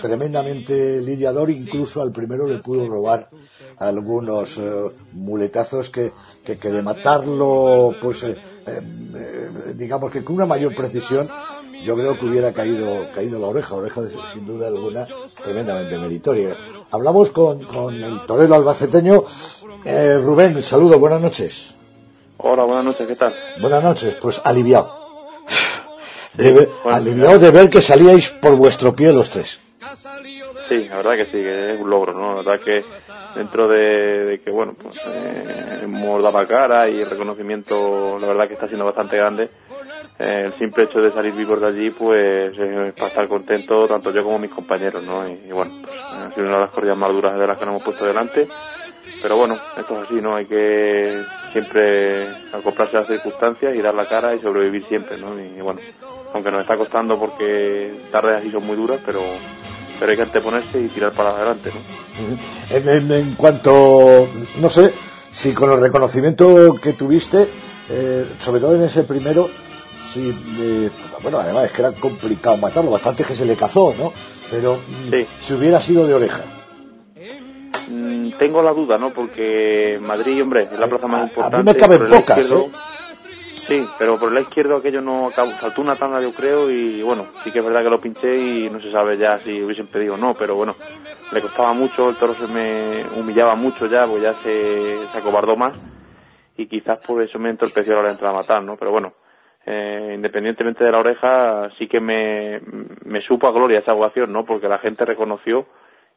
tremendamente 0.02 1.02
lidiador, 1.02 1.52
incluso 1.52 2.02
al 2.02 2.12
primero 2.12 2.48
le 2.48 2.58
pudo 2.58 2.88
robar 2.88 3.30
algunos 3.78 4.58
eh, 4.58 4.92
muletazos 5.14 5.90
que, 5.90 6.12
que, 6.44 6.56
de 6.56 6.82
matarlo, 6.82 7.94
pues 8.02 8.24
eh, 8.24 8.36
eh, 8.66 9.74
digamos 9.76 10.12
que 10.12 10.24
con 10.24 10.36
una 10.36 10.46
mayor 10.46 10.74
precisión, 10.74 11.28
yo 11.84 11.96
creo 11.96 12.18
que 12.18 12.26
hubiera 12.26 12.54
caído, 12.54 13.08
caído 13.14 13.40
la 13.40 13.48
oreja, 13.48 13.76
oreja 13.76 14.02
sin 14.34 14.48
duda 14.48 14.68
alguna 14.68 15.08
tremendamente 15.44 15.98
meritoria. 15.98 16.56
Hablamos 16.91 17.32
con, 17.32 17.63
con 17.65 17.93
el 17.93 18.21
torero 18.21 18.56
albaceteño. 18.56 19.23
Eh, 19.84 20.19
Rubén, 20.23 20.62
saludo, 20.63 21.00
buenas 21.00 21.21
noches. 21.21 21.76
Hola, 22.38 22.63
buenas 22.63 22.86
noches, 22.86 23.08
¿qué 23.08 23.15
tal? 23.15 23.34
Buenas 23.60 23.84
noches, 23.84 24.17
pues 24.21 24.41
aliviado. 24.43 24.95
aliviado 26.86 27.39
de 27.39 27.52
ver 27.52 27.69
que 27.69 27.82
salíais 27.82 28.30
por 28.30 28.56
vuestro 28.56 28.95
pie 28.95 29.12
los 29.12 29.30
tres. 29.30 29.60
Sí, 30.69 30.88
la 30.89 30.97
verdad 30.97 31.15
que 31.15 31.26
sí, 31.26 31.32
que 31.32 31.73
es 31.73 31.80
un 31.80 31.89
logro, 31.89 32.13
¿no? 32.13 32.36
La 32.36 32.41
verdad 32.41 32.63
que 32.63 32.84
dentro 33.36 33.67
de, 33.67 34.41
que, 34.43 34.52
bueno, 34.52 34.73
pues 34.82 34.97
eh, 35.08 35.80
hemos 35.84 36.21
dado 36.21 36.45
cara 36.47 36.89
y 36.89 37.02
el 37.02 37.10
reconocimiento, 37.10 38.17
la 38.19 38.28
verdad 38.28 38.47
que 38.47 38.54
está 38.54 38.67
siendo 38.67 38.86
bastante 38.86 39.17
grande. 39.17 39.50
Eh, 40.19 40.43
el 40.47 40.58
simple 40.58 40.86
hecho 40.86 40.99
de 40.99 41.12
salir 41.12 41.34
vivos 41.34 41.62
de 41.62 41.67
allí, 41.67 41.89
pues 41.91 42.58
es 42.58 42.93
para 42.93 43.08
estar 43.08 43.27
contento 43.27 43.88
tanto 43.88 44.12
yo 44.12 44.23
como 44.23 44.39
mis 44.39 44.49
compañeros, 44.49 45.03
¿no? 45.03 45.27
Y, 45.27 45.51
bueno, 45.51 45.71
pues, 45.84 45.95
ha 45.95 46.34
sido 46.34 46.47
una 46.47 46.56
de 46.56 46.62
las 46.62 46.71
corridas 46.71 46.97
más 46.97 47.12
duras 47.12 47.38
de 47.38 47.47
las 47.47 47.58
que 47.58 47.65
nos 47.65 47.73
hemos 47.73 47.84
puesto 47.84 48.06
delante. 48.06 48.47
Pero 49.21 49.38
bueno, 49.38 49.58
esto 49.77 49.97
es 49.97 50.06
así, 50.06 50.21
¿no? 50.21 50.36
Hay 50.36 50.45
que 50.45 51.19
siempre 51.51 52.27
acoplarse 52.53 52.97
a 52.97 52.99
las 53.01 53.10
circunstancias 53.10 53.75
y 53.75 53.82
dar 53.82 53.93
la 53.93 54.06
cara 54.06 54.36
y 54.36 54.39
sobrevivir 54.39 54.84
siempre, 54.86 55.17
¿no? 55.17 55.39
Y, 55.39 55.62
bueno, 55.62 55.80
aunque 56.34 56.51
nos 56.51 56.62
está 56.62 56.77
costando 56.77 57.17
porque 57.17 57.93
tardes 58.12 58.39
así 58.39 58.51
son 58.51 58.65
muy 58.65 58.75
duras, 58.75 58.99
pero 59.06 59.19
pero 59.99 60.12
hay 60.12 60.17
que 60.17 60.23
anteponerse 60.23 60.80
y 60.80 60.88
tirar 60.89 61.12
para 61.12 61.32
adelante, 61.32 61.71
¿no? 61.71 63.15
En, 63.15 63.34
cuanto, 63.34 64.27
no 64.60 64.69
sé, 64.69 64.93
si 65.32 65.53
con 65.53 65.71
el 65.71 65.82
reconocimiento 65.82 66.75
que 66.75 66.93
tuviste, 66.93 67.47
eh, 67.89 68.25
sobre 68.39 68.62
todo 68.62 68.75
en 68.75 68.84
ese 68.84 69.03
primero, 69.03 69.49
eh, 70.19 70.89
bueno, 71.21 71.39
además 71.39 71.65
es 71.65 71.71
que 71.71 71.82
era 71.82 71.91
complicado 71.91 72.58
matarlo, 72.58 72.91
bastante 72.91 73.23
que 73.23 73.34
se 73.34 73.45
le 73.45 73.56
cazó, 73.56 73.93
¿no? 73.97 74.13
Pero 74.49 74.75
mm, 74.77 75.13
si 75.41 75.53
hubiera 75.53 75.80
sido 75.80 76.08
de 76.08 76.13
oreja. 76.13 76.43
Mm, 77.89 78.32
tengo 78.38 78.62
la 78.62 78.73
duda, 78.73 78.97
¿no? 78.97 79.12
Porque 79.12 79.99
Madrid, 80.01 80.41
hombre, 80.41 80.63
es 80.71 80.80
la 80.80 80.88
plaza 80.88 81.08
más 81.08 81.30
importante. 81.30 81.56
A 81.56 81.60
mí 81.60 81.65
me 81.65 81.75
caben 81.75 82.08
pocas, 82.08 82.51
¿eh? 82.51 82.69
Sí, 83.67 83.86
pero 83.99 84.17
por 84.17 84.30
el 84.30 84.36
lado 84.36 84.47
izquierdo 84.47 84.77
aquello 84.77 85.01
no 85.01 85.30
saltó 85.32 85.82
una 85.82 85.97
tanda 85.97 86.21
yo 86.21 86.32
creo 86.32 86.71
y 86.71 87.01
bueno, 87.01 87.27
sí 87.43 87.51
que 87.51 87.60
es 87.60 87.65
verdad 87.65 87.84
que 87.84 87.89
lo 87.89 87.99
pinché 87.99 88.38
y 88.38 88.69
no 88.69 88.80
se 88.80 88.89
sabe 88.93 89.17
ya 89.17 89.39
si 89.39 89.62
hubiesen 89.62 89.88
pedido 89.88 90.13
o 90.13 90.17
no, 90.17 90.34
pero 90.36 90.56
bueno, 90.56 90.73
le 91.34 91.41
costaba 91.41 91.73
mucho, 91.73 92.10
el 92.10 92.15
toro 92.15 92.34
se 92.34 92.47
me 92.47 93.03
humillaba 93.19 93.56
mucho 93.56 93.88
ya, 93.88 94.08
pues 94.08 94.23
ya 94.23 94.34
se, 94.36 94.97
se 95.12 95.17
acobardó 95.17 95.58
más 95.58 95.77
y 96.56 96.67
quizás 96.67 96.99
por 97.06 97.21
eso 97.21 97.38
me 97.39 97.49
entorpeció 97.49 98.01
la 98.01 98.12
entrada 98.12 98.34
a 98.34 98.41
matar, 98.41 98.63
¿no? 98.63 98.77
Pero 98.77 98.91
bueno, 98.91 99.13
eh, 99.69 100.13
independientemente 100.15 100.86
de 100.86 100.91
la 100.93 100.99
oreja, 100.99 101.69
sí 101.77 101.89
que 101.89 101.99
me, 101.99 102.62
me 103.03 103.21
supo 103.21 103.47
a 103.47 103.51
gloria 103.51 103.80
esa 103.80 103.93
ovación, 103.93 104.32
¿no? 104.32 104.45
Porque 104.45 104.69
la 104.69 104.80
gente 104.80 105.03
reconoció 105.03 105.65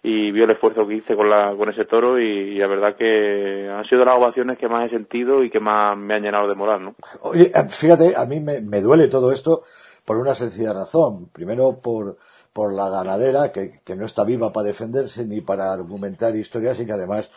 y 0.04 0.30
vio 0.30 0.44
el 0.44 0.52
esfuerzo 0.52 0.86
que 0.86 0.94
hice 0.94 1.16
con, 1.16 1.28
la, 1.28 1.56
con 1.56 1.68
ese 1.68 1.84
toro 1.84 2.20
y, 2.20 2.56
la 2.58 2.68
verdad 2.68 2.94
que 2.96 3.68
han 3.68 3.84
sido 3.86 4.04
las 4.04 4.16
ovaciones 4.16 4.56
que 4.56 4.68
más 4.68 4.86
he 4.86 4.90
sentido 4.90 5.42
y 5.42 5.50
que 5.50 5.58
más 5.58 5.98
me 5.98 6.14
han 6.14 6.22
llenado 6.22 6.46
de 6.48 6.54
moral, 6.54 6.84
¿no? 6.84 6.94
Oye, 7.22 7.50
eh, 7.52 7.68
fíjate, 7.68 8.14
a 8.16 8.24
mí 8.24 8.38
me, 8.38 8.60
me 8.60 8.80
duele 8.80 9.08
todo 9.08 9.32
esto 9.32 9.64
por 10.04 10.16
una 10.16 10.34
sencilla 10.34 10.72
razón. 10.72 11.28
Primero 11.32 11.80
por, 11.82 12.18
por 12.52 12.72
la 12.72 12.88
ganadera, 12.88 13.50
que, 13.50 13.80
que 13.84 13.96
no 13.96 14.06
está 14.06 14.22
viva 14.22 14.52
para 14.52 14.68
defenderse 14.68 15.26
ni 15.26 15.40
para 15.40 15.72
argumentar 15.72 16.36
historias 16.36 16.78
y 16.78 16.86
que 16.86 16.92
además 16.92 17.32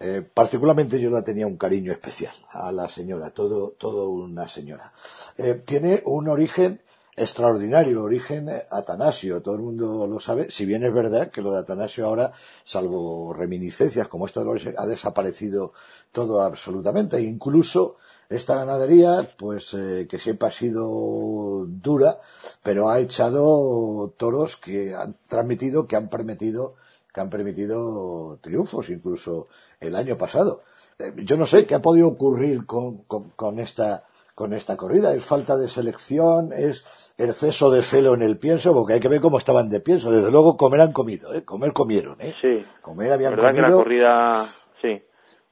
eh, 0.00 0.22
particularmente 0.32 1.00
yo 1.00 1.10
la 1.10 1.22
tenía 1.22 1.46
un 1.46 1.56
cariño 1.56 1.92
especial 1.92 2.34
a 2.50 2.70
la 2.72 2.88
señora, 2.88 3.30
todo, 3.30 3.74
todo 3.78 4.10
una 4.10 4.48
señora. 4.48 4.92
Eh, 5.36 5.62
tiene 5.64 6.02
un 6.06 6.28
origen 6.28 6.80
extraordinario, 7.16 8.04
origen 8.04 8.48
Atanasio, 8.70 9.42
todo 9.42 9.56
el 9.56 9.62
mundo 9.62 10.06
lo 10.06 10.20
sabe, 10.20 10.50
si 10.50 10.64
bien 10.64 10.84
es 10.84 10.94
verdad 10.94 11.30
que 11.30 11.42
lo 11.42 11.52
de 11.52 11.58
Atanasio 11.58 12.06
ahora, 12.06 12.32
salvo 12.62 13.32
reminiscencias 13.32 14.06
como 14.06 14.26
esto 14.26 14.44
ha 14.76 14.86
desaparecido 14.86 15.72
todo 16.12 16.42
absolutamente, 16.42 17.16
e 17.16 17.22
incluso 17.22 17.96
esta 18.28 18.56
ganadería, 18.56 19.34
pues 19.38 19.72
eh, 19.74 20.06
que 20.08 20.18
siempre 20.18 20.48
ha 20.48 20.50
sido 20.50 21.64
dura, 21.66 22.20
pero 22.62 22.90
ha 22.90 23.00
echado 23.00 24.12
toros 24.16 24.56
que 24.56 24.94
han 24.94 25.16
transmitido, 25.28 25.86
que 25.86 25.96
han 25.96 26.08
permitido, 26.08 26.74
que 27.18 27.22
han 27.22 27.30
permitido 27.30 28.38
triunfos, 28.40 28.90
incluso 28.90 29.48
el 29.80 29.96
año 29.96 30.16
pasado. 30.16 30.62
Eh, 31.00 31.24
yo 31.24 31.36
no 31.36 31.46
sé 31.46 31.66
qué 31.66 31.74
ha 31.74 31.82
podido 31.82 32.06
ocurrir 32.06 32.64
con, 32.64 33.02
con, 33.08 33.30
con 33.30 33.58
esta 33.58 34.04
con 34.36 34.52
esta 34.52 34.76
corrida. 34.76 35.12
Es 35.16 35.26
falta 35.26 35.56
de 35.56 35.66
selección, 35.66 36.52
es 36.52 36.84
exceso 37.18 37.72
de 37.72 37.82
celo 37.82 38.14
en 38.14 38.22
el 38.22 38.38
pienso, 38.38 38.72
porque 38.72 38.92
hay 38.94 39.00
que 39.00 39.08
ver 39.08 39.20
cómo 39.20 39.36
estaban 39.36 39.68
de 39.68 39.80
pienso. 39.80 40.12
Desde 40.12 40.30
luego 40.30 40.56
comer 40.56 40.80
han 40.80 40.92
comido, 40.92 41.34
¿eh? 41.34 41.44
comer 41.44 41.72
comieron. 41.72 42.20
¿eh? 42.20 42.34
Sí. 42.40 42.64
Comer 42.80 43.10
habían 43.10 43.34
verdad 43.34 43.48
comido. 43.48 43.64
que 43.64 43.70
la 43.72 43.76
corrida, 43.76 44.44
sí. 44.80 45.02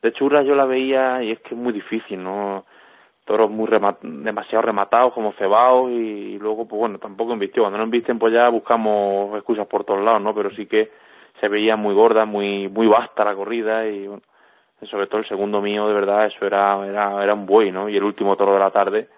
De 0.03 0.13
churras 0.13 0.47
yo 0.47 0.55
la 0.55 0.67
veía 0.67 1.21
y 1.25 1.33
es 1.33 1.41
que 1.41 1.57
es 1.57 1.61
muy 1.61 1.73
difícil, 1.73 2.23
¿no? 2.23 2.65
Toros 3.25 3.51
muy 3.51 3.67
remat 3.67 4.01
demasiado 4.03 4.63
rematados, 4.63 5.13
como 5.15 5.33
cebados 5.33 5.91
y 5.91 6.39
luego, 6.39 6.69
pues 6.69 6.79
bueno, 6.79 7.01
tampoco 7.01 7.33
invistió. 7.33 7.65
Cuando 7.65 7.79
no 7.79 7.87
invisten, 7.87 8.21
pues 8.21 8.33
ya 8.33 8.49
buscamos 8.51 9.35
excusas 9.35 9.67
por 9.67 9.83
todos 9.83 10.05
lados, 10.05 10.23
¿no? 10.23 10.33
Pero 10.33 10.51
sí 10.55 10.67
que 10.67 10.93
se 11.41 11.49
veía 11.49 11.77
muy 11.77 11.95
gorda, 11.95 12.25
muy 12.25 12.69
muy 12.69 12.87
vasta 12.87 13.25
la 13.25 13.35
corrida 13.35 13.87
y 13.87 14.07
bueno, 14.07 14.23
sobre 14.91 15.07
todo 15.07 15.21
el 15.21 15.29
segundo 15.29 15.61
mío, 15.61 15.89
de 15.89 15.95
verdad, 15.95 16.27
eso 16.27 16.45
era, 16.45 16.87
era, 16.87 17.23
era 17.23 17.35
un 17.35 17.47
buey, 17.47 17.73
¿no? 17.73 17.89
Y 17.89 17.97
el 17.97 18.05
último 18.05 18.37
toro 18.37 18.53
de 18.53 18.61
la 18.61 18.71
tarde, 18.71 19.09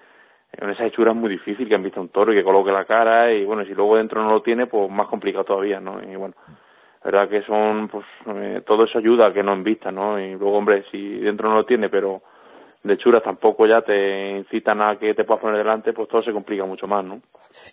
en 0.52 0.70
esa 0.70 0.86
hechura 0.86 1.12
es 1.12 1.16
muy 1.16 1.30
difícil 1.30 1.68
que 1.68 1.74
han 1.74 1.82
visto 1.82 2.00
un 2.00 2.08
toro 2.08 2.32
y 2.32 2.36
que 2.36 2.44
coloque 2.44 2.70
la 2.70 2.84
cara 2.84 3.32
y 3.32 3.44
bueno, 3.44 3.64
si 3.64 3.74
luego 3.74 3.96
dentro 3.96 4.22
no 4.22 4.30
lo 4.30 4.42
tiene, 4.42 4.66
pues 4.66 4.90
más 4.90 5.08
complicado 5.08 5.44
todavía, 5.44 5.80
¿no? 5.80 6.00
Y 6.02 6.16
bueno, 6.16 6.34
la 7.04 7.10
verdad 7.10 7.28
que 7.28 7.42
son, 7.42 7.88
pues, 7.88 8.04
eh, 8.26 8.62
todo 8.66 8.84
eso 8.84 8.98
ayuda 8.98 9.28
a 9.28 9.32
que 9.32 9.42
no 9.42 9.54
invista, 9.54 9.90
¿no? 9.90 10.18
Y 10.18 10.30
luego, 10.32 10.58
hombre, 10.58 10.84
si 10.90 11.18
dentro 11.18 11.48
no 11.48 11.56
lo 11.56 11.64
tiene, 11.64 11.88
pero 11.88 12.22
de 12.82 12.94
hechuras 12.94 13.22
tampoco 13.22 13.66
ya 13.66 13.82
te 13.82 14.38
incitan 14.38 14.80
a 14.80 14.96
que 14.98 15.14
te 15.14 15.24
puedas 15.24 15.42
poner 15.42 15.58
delante, 15.58 15.92
pues 15.92 16.08
todo 16.08 16.22
se 16.22 16.32
complica 16.32 16.64
mucho 16.64 16.86
más, 16.86 17.04
¿no? 17.04 17.20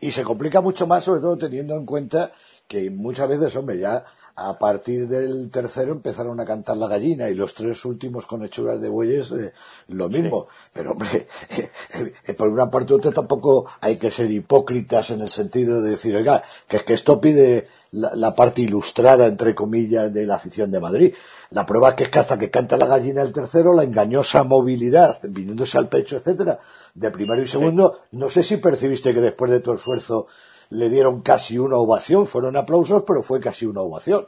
Y 0.01 0.11
se 0.11 0.23
complica 0.23 0.61
mucho 0.61 0.85
más, 0.87 1.03
sobre 1.03 1.21
todo 1.21 1.37
teniendo 1.37 1.75
en 1.75 1.85
cuenta 1.85 2.31
que 2.67 2.89
muchas 2.91 3.29
veces, 3.29 3.55
hombre, 3.55 3.77
ya 3.77 4.03
a 4.37 4.59
partir 4.59 5.07
del 5.07 5.49
tercero 5.49 5.93
empezaron 5.93 6.39
a 6.39 6.45
cantar 6.45 6.75
la 6.77 6.87
gallina 6.87 7.29
y 7.29 7.35
los 7.35 7.53
tres 7.53 7.85
últimos 7.85 8.25
con 8.25 8.43
hechuras 8.43 8.81
de 8.81 8.89
bueyes 8.89 9.31
eh, 9.31 9.53
lo 9.87 10.09
mismo. 10.09 10.47
Pero 10.73 10.91
hombre, 10.91 11.27
eh, 12.27 12.33
por 12.33 12.49
una 12.49 12.69
parte 12.69 12.93
u 12.93 12.97
otra 12.97 13.11
tampoco 13.11 13.65
hay 13.79 13.97
que 13.97 14.11
ser 14.11 14.29
hipócritas 14.29 15.11
en 15.11 15.21
el 15.21 15.29
sentido 15.29 15.81
de 15.81 15.91
decir, 15.91 16.15
oiga, 16.15 16.43
que 16.67 16.77
es 16.77 16.83
que 16.83 16.93
esto 16.93 17.21
pide 17.21 17.69
la, 17.91 18.13
la, 18.15 18.35
parte 18.35 18.61
ilustrada, 18.61 19.25
entre 19.25 19.55
comillas, 19.55 20.13
de 20.13 20.25
la 20.25 20.35
afición 20.35 20.69
de 20.69 20.81
Madrid. 20.81 21.13
La 21.51 21.65
prueba 21.65 21.89
es 21.89 21.95
que 21.95 22.03
es 22.03 22.09
que 22.09 22.19
hasta 22.19 22.37
que 22.37 22.51
canta 22.51 22.75
la 22.75 22.87
gallina 22.87 23.21
el 23.21 23.31
tercero, 23.31 23.73
la 23.73 23.83
engañosa 23.83 24.43
movilidad, 24.43 25.17
viniéndose 25.23 25.77
al 25.77 25.87
pecho, 25.87 26.17
etcétera, 26.17 26.59
de 26.93 27.11
primero 27.11 27.41
y 27.41 27.47
segundo, 27.47 28.01
no 28.11 28.29
sé 28.29 28.43
si 28.43 28.57
percibiste 28.57 29.13
que 29.13 29.21
después 29.21 29.49
de 29.49 29.61
tu 29.61 29.71
esfuerzo 29.71 30.27
le 30.71 30.89
dieron 30.89 31.21
casi 31.21 31.57
una 31.57 31.77
ovación, 31.77 32.25
fueron 32.25 32.57
aplausos, 32.57 33.03
pero 33.05 33.21
fue 33.21 33.39
casi 33.39 33.65
una 33.65 33.81
ovación. 33.81 34.27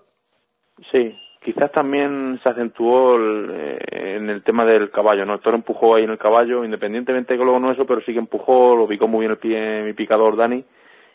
Sí, 0.92 1.16
quizás 1.44 1.72
también 1.72 2.40
se 2.44 2.50
acentuó 2.50 3.16
el, 3.16 3.50
eh, 3.52 4.16
en 4.18 4.30
el 4.30 4.44
tema 4.44 4.66
del 4.66 4.92
caballo, 4.92 5.26
¿no? 5.26 5.36
El 5.36 5.40
toro 5.40 5.56
empujó 5.56 5.96
ahí 5.96 6.04
en 6.04 6.12
el 6.12 6.18
caballo, 6.18 6.64
independientemente 6.64 7.34
de 7.34 7.40
que 7.40 7.46
luego 7.46 7.60
no 7.60 7.72
eso, 7.72 7.86
pero 7.86 8.02
sí 8.02 8.14
que 8.14 8.20
empujó, 8.20 8.76
lo 8.76 8.88
picó 8.88 9.08
muy 9.08 9.22
bien 9.22 9.32
el 9.32 9.38
pie 9.38 9.84
mi 9.84 9.94
picador 9.94 10.36
Dani, 10.36 10.64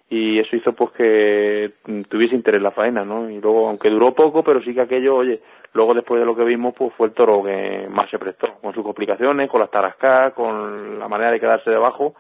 y 0.09 0.39
eso 0.39 0.57
hizo 0.57 0.73
pues 0.73 0.91
que 0.93 1.73
tuviese 2.09 2.35
interés 2.35 2.61
la 2.61 2.71
faena, 2.71 3.05
¿no? 3.05 3.31
Y 3.31 3.41
luego, 3.41 3.69
aunque 3.69 3.89
duró 3.89 4.15
poco, 4.15 4.43
pero 4.43 4.63
sí 4.63 4.75
que 4.75 4.83
aquello, 4.83 5.17
oye, 5.17 5.41
luego 5.75 5.95
después 5.95 6.21
de 6.21 6.27
lo 6.27 6.37
que 6.37 6.45
vimos, 6.45 6.75
pues 6.77 6.93
fue 6.95 7.07
el 7.09 7.15
toro 7.15 7.43
que 7.43 7.87
más 7.91 8.11
se 8.11 8.19
prestó, 8.19 8.55
con 8.61 8.75
sus 8.75 8.85
complicaciones, 8.85 9.49
con 9.51 9.61
las 9.61 9.71
tarascas, 9.71 10.35
con 10.35 10.99
la 10.99 11.09
manera 11.09 11.31
de 11.31 11.41
quedarse 11.41 11.71
debajo, 11.71 12.15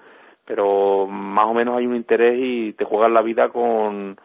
pero 0.54 1.06
más 1.06 1.46
o 1.46 1.54
menos 1.54 1.78
hay 1.78 1.86
un 1.86 1.96
interés 1.96 2.38
y 2.38 2.74
te 2.74 2.84
juegas 2.84 3.10
la 3.10 3.22
vida 3.22 3.48
con 3.48 4.20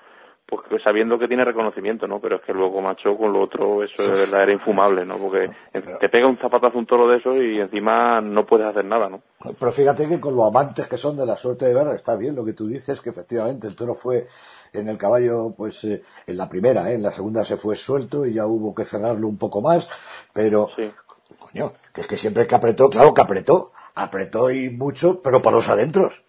pues 0.46 0.84
sabiendo 0.84 1.18
que 1.18 1.30
tiene 1.30 1.46
reconocimiento, 1.46 2.06
¿no? 2.06 2.20
Pero 2.20 2.36
es 2.36 2.42
que 2.42 2.52
luego, 2.52 2.82
macho, 2.82 3.16
con 3.16 3.32
lo 3.32 3.44
otro, 3.44 3.82
eso 3.82 4.04
de 4.04 4.26
verdad 4.26 4.44
era 4.44 4.52
infumable, 4.52 5.06
¿no? 5.06 5.18
Porque 5.18 5.50
te 5.72 6.10
pega 6.10 6.28
un 6.28 6.38
zapatazo 6.38 6.78
un 6.78 6.86
toro 6.86 7.08
de 7.08 7.18
eso 7.18 7.42
y 7.42 7.62
encima 7.62 8.20
no 8.20 8.46
puedes 8.46 8.68
hacer 8.68 8.84
nada, 8.84 9.08
¿no? 9.08 9.22
Pero 9.58 9.72
fíjate 9.72 10.10
que 10.10 10.20
con 10.20 10.36
lo 10.36 10.44
amantes 10.44 10.86
que 10.90 10.98
son 10.98 11.16
de 11.16 11.26
la 11.26 11.38
suerte 11.38 11.66
de 11.66 11.74
ver, 11.74 11.88
está 11.96 12.18
bien 12.18 12.36
lo 12.36 12.44
que 12.44 12.52
tú 12.52 12.68
dices, 12.68 13.00
que 13.00 13.12
efectivamente 13.12 13.68
el 13.68 13.76
toro 13.78 13.96
fue 13.96 14.28
en 14.74 14.90
el 14.90 14.98
caballo, 14.98 15.54
pues 15.56 15.82
eh, 15.86 16.04
en 16.26 16.36
la 16.36 16.50
primera, 16.50 16.92
¿eh? 16.92 16.96
en 16.96 17.04
la 17.04 17.12
segunda 17.12 17.46
se 17.46 17.56
fue 17.56 17.78
suelto 17.78 18.26
y 18.26 18.34
ya 18.34 18.48
hubo 18.48 18.76
que 18.76 18.84
cerrarlo 18.84 19.30
un 19.30 19.38
poco 19.38 19.62
más, 19.62 19.90
pero, 20.34 20.68
sí. 20.76 20.92
coño, 21.40 21.72
que 21.94 22.02
es 22.02 22.08
que 22.08 22.18
siempre 22.18 22.46
que 22.46 22.56
apretó, 22.56 22.90
claro 22.90 23.14
que 23.14 23.22
apretó, 23.22 23.72
apretó 23.98 24.52
y 24.52 24.70
mucho, 24.70 25.22
pero 25.22 25.42
para 25.42 25.58
los 25.58 25.70
adentros. 25.70 26.24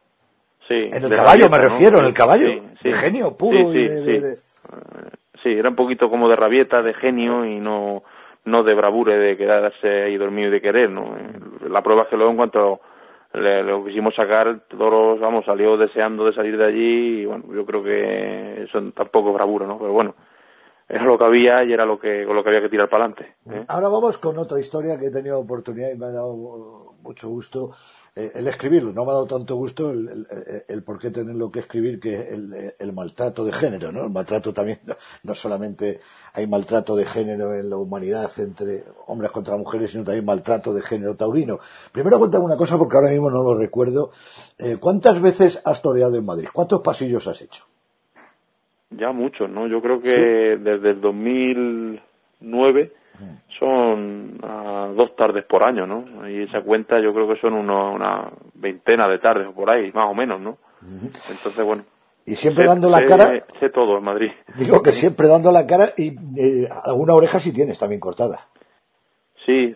Sí, 0.66 0.74
en 0.74 1.02
el 1.02 1.10
caballo 1.10 1.48
me 1.48 1.58
refiero, 1.58 1.96
¿no? 1.96 2.00
en 2.00 2.06
el 2.06 2.14
caballo. 2.14 2.48
Sí, 2.48 2.62
sí. 2.82 2.88
De 2.88 2.94
genio 2.94 3.36
puro. 3.36 3.72
Sí, 3.72 3.78
y 3.78 3.88
de, 3.88 3.98
sí, 3.98 4.04
de, 4.04 4.20
de... 4.20 4.36
sí, 5.42 5.48
era 5.50 5.70
un 5.70 5.76
poquito 5.76 6.10
como 6.10 6.28
de 6.28 6.36
rabieta, 6.36 6.82
de 6.82 6.94
genio 6.94 7.44
y 7.44 7.58
no 7.58 8.02
no 8.48 8.62
de 8.64 8.74
bravura, 8.74 9.16
de 9.16 9.36
quedarse 9.36 10.04
ahí 10.04 10.16
dormido 10.16 10.48
y 10.48 10.52
de 10.52 10.60
querer, 10.60 10.90
¿no? 10.90 11.14
La 11.68 11.82
prueba 11.82 12.02
es 12.02 12.08
que 12.08 12.16
luego 12.16 12.30
en 12.30 12.36
cuanto 12.36 12.80
le, 13.34 13.62
lo 13.62 13.84
quisimos 13.84 14.14
sacar, 14.14 14.60
todos, 14.68 15.20
vamos, 15.20 15.44
salió 15.44 15.76
deseando 15.76 16.24
de 16.24 16.32
salir 16.32 16.56
de 16.56 16.64
allí 16.64 17.20
y 17.20 17.26
bueno, 17.26 17.44
yo 17.54 17.64
creo 17.66 17.82
que 17.82 18.62
eso 18.62 18.80
tampoco 18.92 19.28
es 19.28 19.34
bravura, 19.34 19.66
¿no? 19.66 19.78
Pero 19.78 19.92
bueno, 19.92 20.14
era 20.88 21.04
lo 21.04 21.18
que 21.18 21.24
había 21.24 21.62
y 21.64 21.72
era 21.72 21.84
lo 21.84 21.98
que, 21.98 22.24
con 22.24 22.34
lo 22.34 22.42
que 22.42 22.48
había 22.48 22.62
que 22.62 22.70
tirar 22.70 22.88
para 22.88 23.04
adelante. 23.04 23.34
¿eh? 23.50 23.64
Ahora 23.68 23.88
vamos 23.88 24.16
con 24.18 24.38
otra 24.38 24.58
historia 24.58 24.98
que 24.98 25.06
he 25.06 25.10
tenido 25.10 25.38
oportunidad 25.38 25.90
y 25.90 25.98
me 25.98 26.06
ha 26.06 26.10
dado 26.10 26.87
mucho 27.02 27.28
gusto 27.28 27.72
eh, 28.18 28.32
el 28.34 28.48
escribirlo. 28.48 28.92
No 28.92 29.04
me 29.04 29.12
ha 29.12 29.14
dado 29.14 29.26
tanto 29.26 29.54
gusto 29.54 29.90
el, 29.92 30.08
el, 30.08 30.26
el 30.68 30.82
por 30.82 30.98
qué 30.98 31.10
tenerlo 31.10 31.52
que 31.52 31.60
escribir 31.60 32.00
que 32.00 32.14
el, 32.14 32.74
el, 32.78 32.92
maltrato 32.92 33.44
de 33.44 33.52
género, 33.52 33.92
¿no? 33.92 34.06
El 34.06 34.10
maltrato 34.10 34.52
también, 34.52 34.78
no, 34.86 34.94
no, 35.22 35.34
solamente 35.34 36.00
hay 36.34 36.48
maltrato 36.48 36.96
de 36.96 37.04
género 37.04 37.54
en 37.54 37.70
la 37.70 37.76
humanidad 37.76 38.28
entre 38.38 38.82
hombres 39.06 39.30
contra 39.30 39.56
mujeres, 39.56 39.92
sino 39.92 40.02
también 40.02 40.24
maltrato 40.24 40.74
de 40.74 40.82
género 40.82 41.14
taurino. 41.14 41.60
Primero 41.92 42.18
cuéntame 42.18 42.46
una 42.46 42.56
cosa 42.56 42.76
porque 42.76 42.96
ahora 42.96 43.10
mismo 43.10 43.30
no 43.30 43.42
lo 43.42 43.56
recuerdo. 43.56 44.10
Eh, 44.58 44.78
¿Cuántas 44.80 45.22
veces 45.22 45.62
has 45.64 45.80
toreado 45.80 46.16
en 46.16 46.26
Madrid? 46.26 46.48
¿Cuántos 46.52 46.80
pasillos 46.80 47.26
has 47.28 47.40
hecho? 47.40 47.64
Ya 48.90 49.12
muchos, 49.12 49.48
¿no? 49.48 49.68
Yo 49.68 49.80
creo 49.80 50.00
que 50.00 50.16
¿Sí? 50.16 50.62
desde 50.64 50.90
el 50.90 51.00
2009 51.00 52.92
son 53.58 54.40
uh, 54.42 54.94
dos 54.94 55.14
tardes 55.16 55.44
por 55.44 55.62
año, 55.62 55.86
¿no? 55.86 56.28
Y 56.28 56.42
esa 56.42 56.62
cuenta 56.62 57.00
yo 57.00 57.12
creo 57.12 57.28
que 57.28 57.40
son 57.40 57.54
uno, 57.54 57.92
una 57.92 58.30
veintena 58.54 59.08
de 59.08 59.18
tardes 59.18 59.48
o 59.48 59.52
por 59.52 59.70
ahí, 59.70 59.90
más 59.92 60.10
o 60.10 60.14
menos, 60.14 60.40
¿no? 60.40 60.50
Uh 60.50 60.86
-huh. 60.86 61.30
Entonces, 61.30 61.64
bueno. 61.64 61.84
Y 62.24 62.36
siempre 62.36 62.64
sé, 62.64 62.68
dando 62.68 62.90
la 62.90 62.98
sé, 62.98 63.06
cara. 63.06 63.30
Sé 63.58 63.70
todo 63.70 63.98
en 63.98 64.04
Madrid. 64.04 64.30
Digo 64.56 64.82
que 64.82 64.92
siempre 65.02 65.28
dando 65.28 65.50
la 65.50 65.66
cara 65.66 65.86
y 65.96 66.14
eh, 66.36 66.68
alguna 66.84 67.14
oreja 67.14 67.40
si 67.40 67.52
tienes 67.52 67.78
también 67.78 68.00
cortada. 68.00 68.38
Sí, 69.48 69.74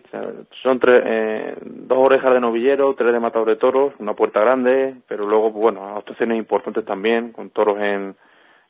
son 0.61 0.79
tres, 0.79 1.03
eh, 1.03 1.55
dos 1.63 1.97
orejas 1.97 2.31
de 2.31 2.39
novillero, 2.39 2.93
tres 2.93 3.11
de 3.11 3.19
matador 3.19 3.49
de 3.49 3.55
toros, 3.55 3.93
una 3.97 4.13
puerta 4.13 4.39
grande, 4.39 4.97
pero 5.07 5.25
luego, 5.25 5.49
bueno, 5.49 5.97
actuaciones 5.97 6.37
importantes 6.37 6.85
también, 6.85 7.31
con 7.31 7.49
toros 7.49 7.79
en, 7.79 8.15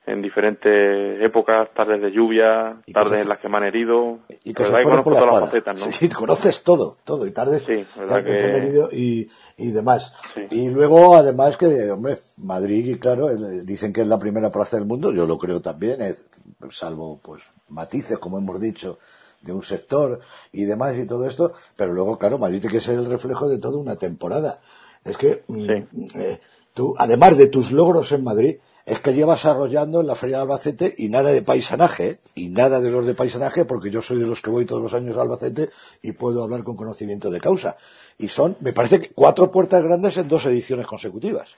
en 0.05 0.21
diferentes 0.21 1.21
épocas, 1.21 1.69
tardes 1.73 2.01
de 2.01 2.11
lluvia, 2.11 2.81
tardes 2.93 3.21
en 3.21 3.29
las 3.29 3.39
que 3.39 3.47
me 3.47 3.57
han 3.57 3.63
herido. 3.63 4.19
Y 4.43 4.53
que 4.53 4.65
se 4.65 4.69
fueron 4.69 5.03
por 5.03 5.13
la 5.13 5.19
todas 5.19 5.33
las 5.35 5.43
facetas, 5.45 5.79
¿no? 5.79 5.91
Sí, 5.91 6.09
conoces 6.13 6.61
todo, 6.63 6.97
todo, 7.05 7.25
y 7.25 7.31
tardes 7.31 7.61
sí, 7.61 7.85
que, 7.95 8.23
que... 8.23 8.33
te 8.33 8.43
han 8.43 8.55
herido 8.55 8.89
y, 8.91 9.29
y 9.57 9.71
demás. 9.71 10.13
Sí. 10.33 10.41
Y 10.51 10.69
luego, 10.69 11.15
además, 11.15 11.55
que, 11.55 11.89
hombre, 11.89 12.17
Madrid, 12.37 12.97
claro, 12.99 13.29
dicen 13.63 13.93
que 13.93 14.01
es 14.01 14.07
la 14.07 14.19
primera 14.19 14.51
plaza 14.51 14.77
del 14.77 14.85
mundo, 14.85 15.13
yo 15.13 15.25
lo 15.25 15.37
creo 15.37 15.61
también, 15.61 16.01
es, 16.01 16.25
salvo, 16.71 17.19
pues, 17.23 17.43
matices, 17.69 18.19
como 18.19 18.37
hemos 18.39 18.59
dicho, 18.59 18.99
de 19.41 19.53
un 19.53 19.63
sector 19.63 20.19
y 20.51 20.65
demás 20.65 20.97
y 20.97 21.05
todo 21.05 21.27
esto, 21.27 21.53
pero 21.77 21.93
luego, 21.93 22.17
claro, 22.17 22.37
Madrid 22.37 22.59
tiene 22.59 22.75
que 22.75 22.81
ser 22.81 22.95
el 22.95 23.09
reflejo 23.09 23.47
de 23.47 23.59
toda 23.59 23.77
una 23.77 23.95
temporada. 23.95 24.59
Es 25.03 25.17
que 25.17 25.43
mm, 25.47 25.69
eh, 26.15 26.41
tú, 26.73 26.95
además 26.97 27.37
de 27.37 27.47
tus 27.47 27.71
logros 27.71 28.11
en 28.11 28.23
Madrid, 28.23 28.57
es 28.85 28.99
que 28.99 29.13
llevas 29.13 29.45
arrollando 29.45 30.01
en 30.01 30.07
la 30.07 30.15
Feria 30.15 30.37
de 30.37 30.43
Albacete 30.43 30.91
y 30.97 31.09
nada 31.09 31.31
de 31.31 31.41
paisanaje, 31.41 32.17
y 32.35 32.49
nada 32.49 32.81
de 32.81 32.91
los 32.91 33.05
de 33.05 33.13
paisanaje, 33.13 33.65
porque 33.65 33.89
yo 33.89 34.01
soy 34.01 34.19
de 34.19 34.27
los 34.27 34.41
que 34.41 34.51
voy 34.51 34.65
todos 34.65 34.81
los 34.81 34.93
años 34.93 35.17
a 35.17 35.21
Albacete 35.21 35.69
y 36.01 36.13
puedo 36.13 36.43
hablar 36.43 36.63
con 36.63 36.75
conocimiento 36.75 37.29
de 37.29 37.39
causa. 37.39 37.77
Y 38.17 38.27
son, 38.27 38.55
me 38.61 38.73
parece, 38.73 38.99
que 38.99 39.09
cuatro 39.15 39.51
puertas 39.51 39.83
grandes 39.83 40.17
en 40.17 40.27
dos 40.27 40.45
ediciones 40.45 40.85
consecutivas. 40.85 41.57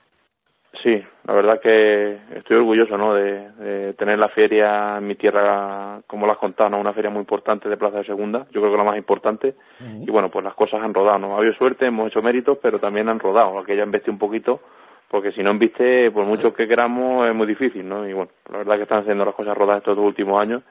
Sí, 0.83 1.03
la 1.25 1.33
verdad 1.33 1.59
que 1.59 2.19
estoy 2.37 2.57
orgulloso 2.57 2.95
¿no? 2.95 3.15
de, 3.15 3.93
tener 3.97 4.19
la 4.19 4.29
feria 4.29 4.97
en 4.99 5.07
mi 5.07 5.15
tierra, 5.15 6.01
como 6.05 6.27
lo 6.27 6.33
has 6.33 6.37
contado, 6.37 6.69
¿no? 6.69 6.79
una 6.79 6.93
feria 6.93 7.09
muy 7.09 7.21
importante 7.21 7.67
de 7.67 7.77
Plaza 7.77 7.97
de 7.97 8.05
Segunda, 8.05 8.45
yo 8.51 8.61
creo 8.61 8.71
que 8.71 8.77
la 8.77 8.83
más 8.83 8.97
importante. 8.97 9.55
Y 9.79 10.11
bueno, 10.11 10.29
pues 10.29 10.45
las 10.45 10.53
cosas 10.53 10.83
han 10.83 10.93
rodado, 10.93 11.17
¿no? 11.17 11.33
Ha 11.33 11.39
habido 11.39 11.55
suerte, 11.55 11.87
hemos 11.87 12.09
hecho 12.09 12.21
méritos, 12.21 12.59
pero 12.61 12.79
también 12.79 13.09
han 13.09 13.19
rodado. 13.19 13.57
Aquella 13.57 13.81
embeste 13.81 14.11
un 14.11 14.19
poquito 14.19 14.61
porque 15.09 15.31
si 15.31 15.43
no 15.43 15.51
inviste, 15.51 16.11
por 16.11 16.25
mucho 16.25 16.53
que 16.53 16.67
queramos, 16.67 17.27
es 17.27 17.35
muy 17.35 17.47
difícil, 17.47 17.87
¿no? 17.87 18.07
Y 18.07 18.13
bueno, 18.13 18.31
la 18.51 18.59
verdad 18.59 18.77
que 18.77 18.83
están 18.83 19.01
haciendo 19.01 19.25
las 19.25 19.35
cosas 19.35 19.55
rodadas 19.55 19.81
estos 19.81 19.95
dos 19.95 20.05
últimos 20.05 20.41
años 20.41 20.63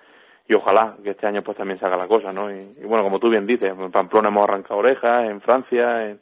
y 0.46 0.54
ojalá 0.54 0.96
que 1.02 1.10
este 1.10 1.26
año 1.26 1.42
pues 1.42 1.56
también 1.56 1.78
se 1.78 1.86
haga 1.86 1.96
la 1.96 2.06
cosa, 2.06 2.32
¿no? 2.32 2.50
Y, 2.50 2.58
bueno, 2.86 3.02
como 3.02 3.18
tú 3.18 3.30
bien 3.30 3.46
dices, 3.46 3.70
en 3.70 3.90
Pamplona 3.90 4.28
hemos 4.28 4.44
arrancado 4.44 4.80
orejas, 4.80 5.30
en 5.30 5.40
Francia, 5.40 6.10
en, 6.10 6.20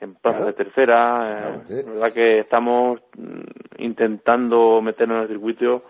en 0.00 0.14
plazas 0.14 0.46
de 0.46 0.52
tercera, 0.54 1.60
eh, 1.68 1.82
la 1.84 1.92
verdad 1.92 2.12
que 2.12 2.38
estamos 2.40 3.00
mm, 3.16 3.82
intentando 3.82 4.80
meternos 4.80 5.16
en 5.16 5.22
el 5.22 5.28
circuito 5.28 5.82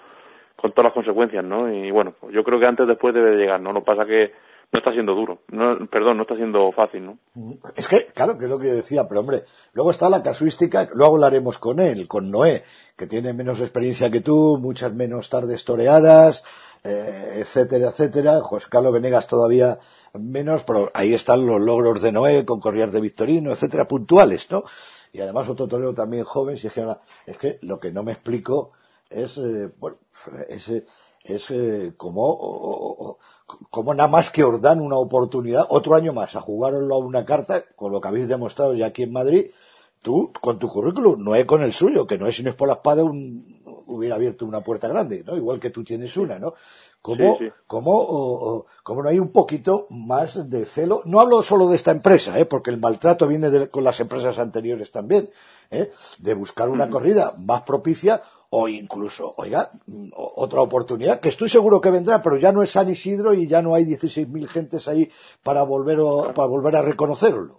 con 0.56 0.72
todas 0.72 0.86
las 0.86 0.94
consecuencias, 0.94 1.44
¿no? 1.44 1.72
Y 1.72 1.90
bueno, 1.90 2.14
pues 2.18 2.34
yo 2.34 2.42
creo 2.42 2.58
que 2.58 2.66
antes 2.66 2.84
o 2.84 2.88
después 2.88 3.14
debe 3.14 3.30
de 3.30 3.36
llegar, 3.36 3.60
¿no? 3.60 3.72
Lo 3.72 3.84
pasa 3.84 4.04
que 4.04 4.32
no 4.70 4.78
está 4.78 4.92
siendo 4.92 5.14
duro, 5.14 5.40
no, 5.48 5.86
perdón, 5.90 6.18
no 6.18 6.22
está 6.24 6.36
siendo 6.36 6.70
fácil, 6.72 7.06
¿no? 7.06 7.18
Es 7.74 7.88
que, 7.88 8.06
claro, 8.14 8.36
que 8.36 8.44
es 8.44 8.50
lo 8.50 8.58
que 8.58 8.68
yo 8.68 8.74
decía, 8.74 9.08
pero 9.08 9.20
hombre, 9.20 9.44
luego 9.72 9.90
está 9.90 10.10
la 10.10 10.22
casuística, 10.22 10.88
luego 10.94 11.14
hablaremos 11.14 11.58
con 11.58 11.80
él, 11.80 12.06
con 12.06 12.30
Noé, 12.30 12.64
que 12.96 13.06
tiene 13.06 13.32
menos 13.32 13.60
experiencia 13.60 14.10
que 14.10 14.20
tú, 14.20 14.58
muchas 14.60 14.92
menos 14.92 15.30
tardes 15.30 15.64
toreadas, 15.64 16.44
eh, 16.84 17.38
etcétera, 17.40 17.88
etcétera. 17.88 18.40
José 18.40 18.68
Carlos 18.70 18.92
Venegas 18.92 19.26
todavía 19.26 19.78
menos, 20.14 20.64
pero 20.64 20.90
ahí 20.94 21.14
están 21.14 21.46
los 21.46 21.60
logros 21.60 22.02
de 22.02 22.12
Noé 22.12 22.44
con 22.44 22.60
Corriar 22.60 22.90
de 22.90 23.00
Victorino, 23.00 23.50
etcétera, 23.50 23.88
puntuales, 23.88 24.50
¿no? 24.50 24.64
Y 25.12 25.20
además 25.20 25.48
otro 25.48 25.66
torero 25.66 25.94
también 25.94 26.24
joven, 26.24 26.56
si 26.56 26.66
es 26.66 26.72
que, 26.72 26.86
es 27.26 27.38
que 27.38 27.58
lo 27.62 27.80
que 27.80 27.90
no 27.90 28.02
me 28.02 28.12
explico 28.12 28.72
es, 29.08 29.38
eh, 29.38 29.70
bueno, 29.78 29.96
es, 30.48 30.70
es 31.24 31.50
eh, 31.50 31.92
como, 31.96 33.18
como 33.70 33.94
nada 33.94 34.08
más 34.08 34.30
que 34.30 34.44
os 34.44 34.60
dan 34.60 34.80
una 34.80 34.96
oportunidad, 34.96 35.66
otro 35.68 35.94
año 35.94 36.12
más, 36.12 36.36
a 36.36 36.40
jugarlo 36.40 36.94
a 36.94 36.98
una 36.98 37.24
carta, 37.24 37.64
con 37.76 37.92
lo 37.92 38.00
que 38.00 38.08
habéis 38.08 38.28
demostrado 38.28 38.74
ya 38.74 38.86
aquí 38.86 39.02
en 39.02 39.12
Madrid, 39.12 39.46
tú, 40.02 40.32
con 40.40 40.58
tu 40.58 40.68
currículum, 40.68 41.22
no 41.22 41.34
es 41.34 41.44
con 41.44 41.62
el 41.62 41.72
suyo, 41.72 42.06
que 42.06 42.18
no 42.18 42.26
es 42.26 42.36
si 42.36 42.42
no 42.42 42.50
es 42.50 42.56
por 42.56 42.68
la 42.68 42.74
espada, 42.74 43.04
un, 43.04 43.58
hubiera 43.88 44.14
abierto 44.14 44.46
una 44.46 44.60
puerta 44.60 44.88
grande, 44.88 45.24
¿no? 45.26 45.36
Igual 45.36 45.58
que 45.58 45.70
tú 45.70 45.82
tienes 45.82 46.16
una, 46.16 46.38
¿no? 46.38 46.54
¿Cómo, 47.00 47.38
cómo, 47.66 48.66
cómo 48.82 49.02
no 49.02 49.08
hay 49.08 49.18
un 49.18 49.30
poquito 49.30 49.86
más 49.90 50.50
de 50.50 50.64
celo? 50.64 51.02
No 51.04 51.20
hablo 51.20 51.42
solo 51.42 51.68
de 51.68 51.76
esta 51.76 51.90
empresa, 51.90 52.38
¿eh? 52.38 52.44
porque 52.44 52.70
el 52.70 52.78
maltrato 52.78 53.26
viene 53.26 53.50
de, 53.50 53.70
con 53.70 53.84
las 53.84 54.00
empresas 54.00 54.38
anteriores 54.38 54.90
también, 54.90 55.30
¿eh? 55.70 55.90
de 56.18 56.34
buscar 56.34 56.68
una 56.68 56.90
corrida 56.90 57.34
más 57.38 57.62
propicia 57.62 58.22
o 58.50 58.68
incluso, 58.68 59.32
oiga, 59.36 59.68
otra 60.14 60.62
oportunidad, 60.62 61.20
que 61.20 61.28
estoy 61.28 61.48
seguro 61.48 61.80
que 61.80 61.90
vendrá, 61.90 62.22
pero 62.22 62.38
ya 62.38 62.52
no 62.52 62.62
es 62.62 62.70
San 62.70 62.88
Isidro 62.88 63.34
y 63.34 63.46
ya 63.46 63.60
no 63.60 63.74
hay 63.74 63.84
16.000 63.84 64.48
gentes 64.48 64.88
ahí 64.88 65.08
para 65.44 65.62
volver, 65.62 65.98
para 66.34 66.48
volver 66.48 66.76
a 66.76 66.82
reconocerlo. 66.82 67.58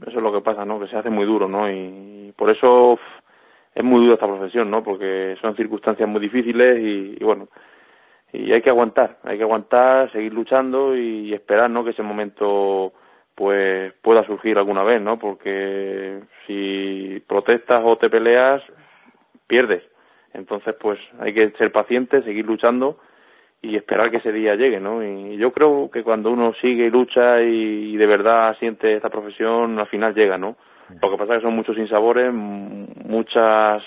Eso 0.00 0.18
es 0.18 0.22
lo 0.22 0.32
que 0.32 0.40
pasa, 0.40 0.64
¿no? 0.64 0.78
Que 0.78 0.88
se 0.88 0.96
hace 0.96 1.10
muy 1.10 1.26
duro, 1.26 1.48
¿no? 1.48 1.70
Y 1.70 2.32
por 2.36 2.50
eso 2.50 2.98
es 3.74 3.84
muy 3.84 4.00
dura 4.00 4.14
esta 4.14 4.26
profesión, 4.26 4.70
¿no? 4.70 4.82
Porque 4.82 5.36
son 5.40 5.54
circunstancias 5.56 6.08
muy 6.08 6.20
difíciles 6.20 6.78
y, 6.80 7.22
bueno, 7.22 7.48
y 8.32 8.52
hay 8.52 8.62
que 8.62 8.70
aguantar, 8.70 9.18
hay 9.24 9.36
que 9.36 9.44
aguantar, 9.44 10.10
seguir 10.12 10.32
luchando 10.32 10.96
y, 10.96 11.32
esperar, 11.34 11.70
¿no? 11.70 11.84
Que 11.84 11.90
ese 11.90 12.02
momento 12.02 12.92
pues 13.34 13.92
pueda 14.00 14.24
surgir 14.24 14.56
alguna 14.56 14.82
vez, 14.82 15.02
¿no? 15.02 15.18
Porque 15.18 16.20
si 16.46 17.22
protestas 17.26 17.82
o 17.84 17.98
te 17.98 18.08
peleas, 18.08 18.62
pierdes. 19.46 19.82
Entonces, 20.32 20.74
pues 20.78 20.98
hay 21.18 21.32
que 21.32 21.50
ser 21.52 21.72
paciente, 21.72 22.22
seguir 22.22 22.44
luchando 22.46 22.98
y 23.62 23.76
esperar 23.76 24.10
que 24.10 24.18
ese 24.18 24.32
día 24.32 24.54
llegue, 24.54 24.80
¿no? 24.80 25.02
Y 25.02 25.36
yo 25.38 25.52
creo 25.52 25.90
que 25.90 26.02
cuando 26.02 26.30
uno 26.30 26.52
sigue 26.60 26.86
y 26.86 26.90
lucha 26.90 27.40
y, 27.42 27.96
de 27.96 28.06
verdad 28.06 28.56
siente 28.58 28.94
esta 28.94 29.08
profesión, 29.08 29.78
al 29.78 29.86
final 29.88 30.14
llega, 30.14 30.36
¿no? 30.36 30.56
Lo 31.02 31.10
que 31.10 31.16
pasa 31.16 31.34
es 31.34 31.40
que 31.40 31.46
son 31.46 31.56
muchos 31.56 31.74
sinsabores, 31.74 32.32
muchas 32.32 33.82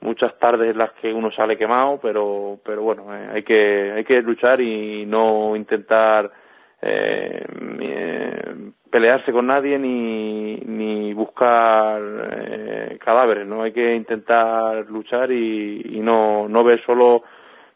muchas 0.00 0.38
tardes 0.38 0.70
en 0.70 0.78
las 0.78 0.92
que 0.92 1.12
uno 1.12 1.30
sale 1.32 1.58
quemado, 1.58 1.98
pero 2.00 2.58
pero 2.64 2.82
bueno, 2.82 3.14
eh, 3.14 3.28
hay 3.34 3.42
que 3.42 3.92
hay 3.96 4.04
que 4.04 4.22
luchar 4.22 4.60
y 4.60 5.04
no 5.04 5.56
intentar 5.56 6.30
eh, 6.88 7.44
eh, 7.80 8.70
pelearse 8.90 9.32
con 9.32 9.46
nadie 9.46 9.78
ni, 9.78 10.56
ni 10.56 11.12
buscar 11.12 12.00
eh, 12.00 12.98
cadáveres, 13.04 13.46
¿no? 13.46 13.62
Hay 13.62 13.72
que 13.72 13.94
intentar 13.94 14.86
luchar 14.88 15.30
y, 15.32 16.00
no, 16.00 16.48
no 16.48 16.64
ver 16.64 16.84
solo 16.84 17.22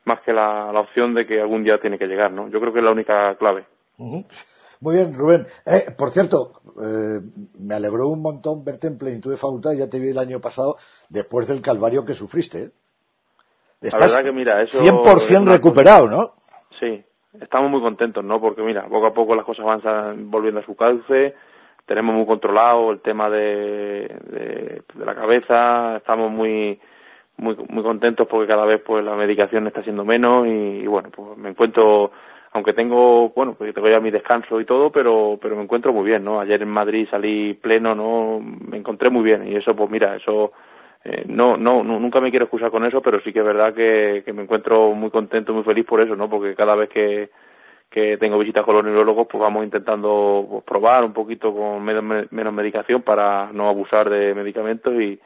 más 0.05 0.21
que 0.23 0.33
la, 0.33 0.71
la, 0.73 0.81
opción 0.81 1.15
de 1.15 1.27
que 1.27 1.41
algún 1.41 1.65
día 1.65 1.81
tiene 1.81 1.99
que 1.99 2.07
llegar, 2.07 2.33
¿no? 2.33 2.49
Yo 2.49 2.61
creo 2.61 2.73
que 2.73 2.79
es 2.79 2.85
la 2.85 2.93
única 2.93 3.35
clave. 3.37 3.65
Muy 4.81 4.97
bien, 4.97 5.13
Rubén. 5.13 5.47
Eh, 5.67 5.91
por 5.97 6.11
cierto, 6.11 6.63
eh, 6.83 7.21
me 7.61 7.75
alegró 7.75 8.09
un 8.09 8.23
montón 8.23 8.65
verte 8.65 8.87
en 8.87 8.97
plenitud 8.97 9.31
de 9.31 9.37
facultad, 9.37 9.73
ya 9.73 9.91
te 9.91 9.99
vi 9.99 10.11
el 10.11 10.19
año 10.19 10.41
pasado, 10.41 10.77
después 11.09 11.49
del 11.49 11.61
calvario 11.61 12.05
que 12.05 12.15
sufriste. 12.15 12.71
Estás 13.83 14.01
la 14.01 14.07
verdad 14.07 14.25
que 14.25 14.33
mira, 14.33 14.63
eso 14.63 14.83
100% 14.83 15.45
recuperado, 15.47 16.09
¿no? 16.09 16.35
Sí, 16.79 17.05
estamos 17.39 17.71
muy 17.71 17.81
contentos, 17.81 18.25
¿no? 18.25 18.41
Porque 18.41 18.63
mira, 18.63 18.85
poco 18.89 19.07
a 19.07 19.15
poco 19.15 19.35
las 19.35 19.45
cosas 19.45 19.65
van 19.65 20.31
volviendo 20.31 20.61
a 20.61 20.65
su 20.65 20.75
cauce, 20.75 21.35
tenemos 21.87 22.15
muy 22.15 22.27
controlado 22.27 22.91
el 22.91 23.01
tema 23.01 23.31
de, 23.31 24.09
de, 24.31 24.83
la 25.05 25.15
cabeza, 25.15 25.97
estamos 25.97 26.31
muy 26.31 26.79
muy 27.37 27.57
muy 27.69 27.83
contentos 27.83 28.27
porque 28.29 28.47
cada 28.47 28.67
vez 28.67 28.83
pues 28.85 29.05
la 29.05 29.15
medicación 29.17 29.67
está 29.67 29.83
siendo 29.83 30.05
menos 30.05 30.47
y, 30.47 30.87
bueno, 30.87 31.11
pues 31.11 31.39
me 31.39 31.51
encuentro 31.51 32.11
aunque 32.53 32.73
tengo, 32.73 33.31
bueno, 33.31 33.55
pues 33.57 33.73
tengo 33.73 33.89
ya 33.89 34.01
mi 34.01 34.11
descanso 34.11 34.61
y 34.61 34.65
todo, 34.65 34.91
pero 34.91 35.39
pero 35.41 35.57
me 35.57 35.63
encuentro 35.63 35.93
muy 35.93 36.05
bien, 36.05 36.25
¿no? 36.25 36.41
Ayer 36.41 36.61
en 36.63 36.69
Madrid 36.69 37.09
salí 37.11 37.55
pleno, 37.55 37.95
¿no? 37.95 38.41
Me 38.41 38.77
encontré 38.77 39.09
muy 39.09 39.23
bien 39.23 39.47
y 39.47 39.57
eso 39.57 39.75
pues 39.75 39.89
mira, 39.91 40.17
eso 40.17 40.53
eh, 41.05 41.25
no, 41.27 41.57
no, 41.57 41.83
nunca 41.83 42.21
me 42.21 42.31
quiero 42.31 42.45
excusar 42.45 42.71
con 42.71 42.85
eso, 42.85 43.01
pero 43.01 43.21
sí 43.23 43.33
que 43.33 43.39
es 43.39 43.45
verdad 43.45 43.73
que, 43.75 44.23
que 44.25 44.33
me 44.33 44.43
encuentro 44.43 44.93
muy 44.93 45.11
contento, 45.11 45.55
muy 45.55 45.65
feliz 45.65 45.87
por 45.87 46.01
eso, 46.01 46.15
¿no? 46.15 46.29
Porque 46.29 46.55
cada 46.55 46.75
vez 46.75 46.91
que, 46.91 47.31
que 47.91 48.19
tengo 48.19 48.39
visitas 48.39 48.65
con 48.65 48.75
los 48.75 48.85
neurólogos, 48.85 49.27
pues 49.31 49.41
vamos 49.41 49.65
intentando 49.65 50.47
pues, 50.49 50.65
probar 50.65 51.05
un 51.05 51.15
poquito 51.15 51.55
con 51.55 51.83
menos, 51.83 52.31
medicación 52.53 53.03
para 53.03 53.51
no 53.53 53.69
abusar 53.69 54.11
de 54.11 54.35
medicamentos 54.35 54.93
y, 54.95 55.19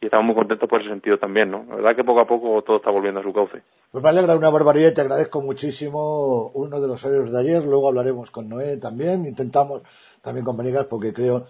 y 0.00 0.04
estamos 0.04 0.26
muy 0.26 0.34
contentos 0.34 0.68
por 0.68 0.82
ese 0.82 0.90
sentido 0.90 1.16
también, 1.18 1.50
¿no? 1.50 1.64
La 1.66 1.76
verdad 1.76 1.96
que 1.96 2.04
poco 2.04 2.20
a 2.20 2.26
poco 2.26 2.60
todo 2.62 2.76
está 2.76 2.90
volviendo 2.90 3.20
a 3.20 3.22
su 3.22 3.32
cauce. 3.32 3.62
Pues 3.90 4.04
me 4.04 4.10
alegra 4.10 4.36
una 4.36 4.50
barbaridad 4.50 4.90
y 4.90 4.94
te 4.94 5.00
agradezco 5.00 5.40
muchísimo 5.40 6.50
uno 6.54 6.78
de 6.78 6.88
los 6.88 7.02
horarios 7.06 7.32
de 7.32 7.40
ayer, 7.40 7.64
luego 7.64 7.88
hablaremos 7.88 8.30
con 8.30 8.50
Noé 8.50 8.76
también, 8.76 9.24
intentamos 9.24 9.80
también 10.20 10.44
con 10.44 10.58
Benegas 10.58 10.88
porque 10.88 11.14
creo 11.14 11.46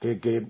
que, 0.00 0.20
que 0.20 0.40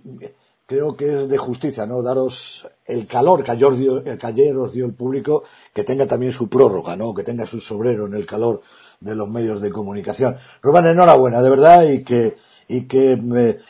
creo 0.67 0.97
que 0.97 1.07
es 1.07 1.29
de 1.29 1.39
justicia, 1.39 1.87
¿no? 1.87 2.03
Daros 2.03 2.69
el 2.87 3.07
calor 3.07 3.43
que 3.43 3.53
ayer, 3.53 3.73
dio, 3.73 4.05
que 4.05 4.27
ayer 4.27 4.57
os 4.57 4.73
dio 4.73 4.85
el 4.85 4.95
público, 4.95 5.45
que 5.73 5.85
tenga 5.85 6.07
también 6.07 6.33
su 6.33 6.49
prórroga, 6.49 6.97
¿no? 6.97 7.15
Que 7.15 7.23
tenga 7.23 7.47
su 7.47 7.61
sobrero 7.61 8.07
en 8.07 8.15
el 8.15 8.27
calor 8.27 8.61
de 9.01 9.15
los 9.15 9.29
medios 9.29 9.61
de 9.61 9.71
comunicación. 9.71 10.37
Rubén, 10.63 10.87
enhorabuena, 10.87 11.41
de 11.43 11.51
verdad, 11.51 11.85
y 11.85 12.03
que, 12.03 12.37
y 12.69 12.87
que, 12.87 13.19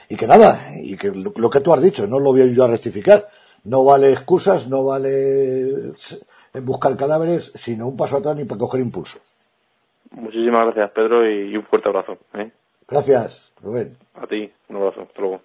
y 0.08 0.16
que 0.16 0.26
nada, 0.26 0.58
y 0.82 0.96
que 0.96 1.12
lo, 1.12 1.50
que 1.50 1.60
tú 1.60 1.72
has 1.72 1.82
dicho, 1.82 2.06
no 2.06 2.18
lo 2.18 2.32
voy 2.32 2.54
yo 2.54 2.64
a 2.64 2.68
rectificar. 2.68 3.26
No 3.64 3.84
vale 3.84 4.12
excusas, 4.12 4.68
no 4.68 4.84
vale 4.84 5.92
buscar 6.62 6.96
cadáveres, 6.96 7.52
sino 7.56 7.88
un 7.88 7.96
paso 7.96 8.16
atrás 8.16 8.36
ni 8.36 8.44
para 8.44 8.60
coger 8.60 8.80
impulso. 8.80 9.18
Muchísimas 10.12 10.66
gracias, 10.66 10.92
Pedro, 10.92 11.28
y 11.28 11.56
un 11.56 11.64
fuerte 11.64 11.88
abrazo. 11.88 12.16
¿eh? 12.34 12.50
Gracias, 12.88 13.52
Rubén. 13.60 13.96
A 14.14 14.26
ti, 14.26 14.50
un 14.68 14.76
abrazo. 14.76 15.02
Hasta 15.02 15.20
luego. 15.20 15.40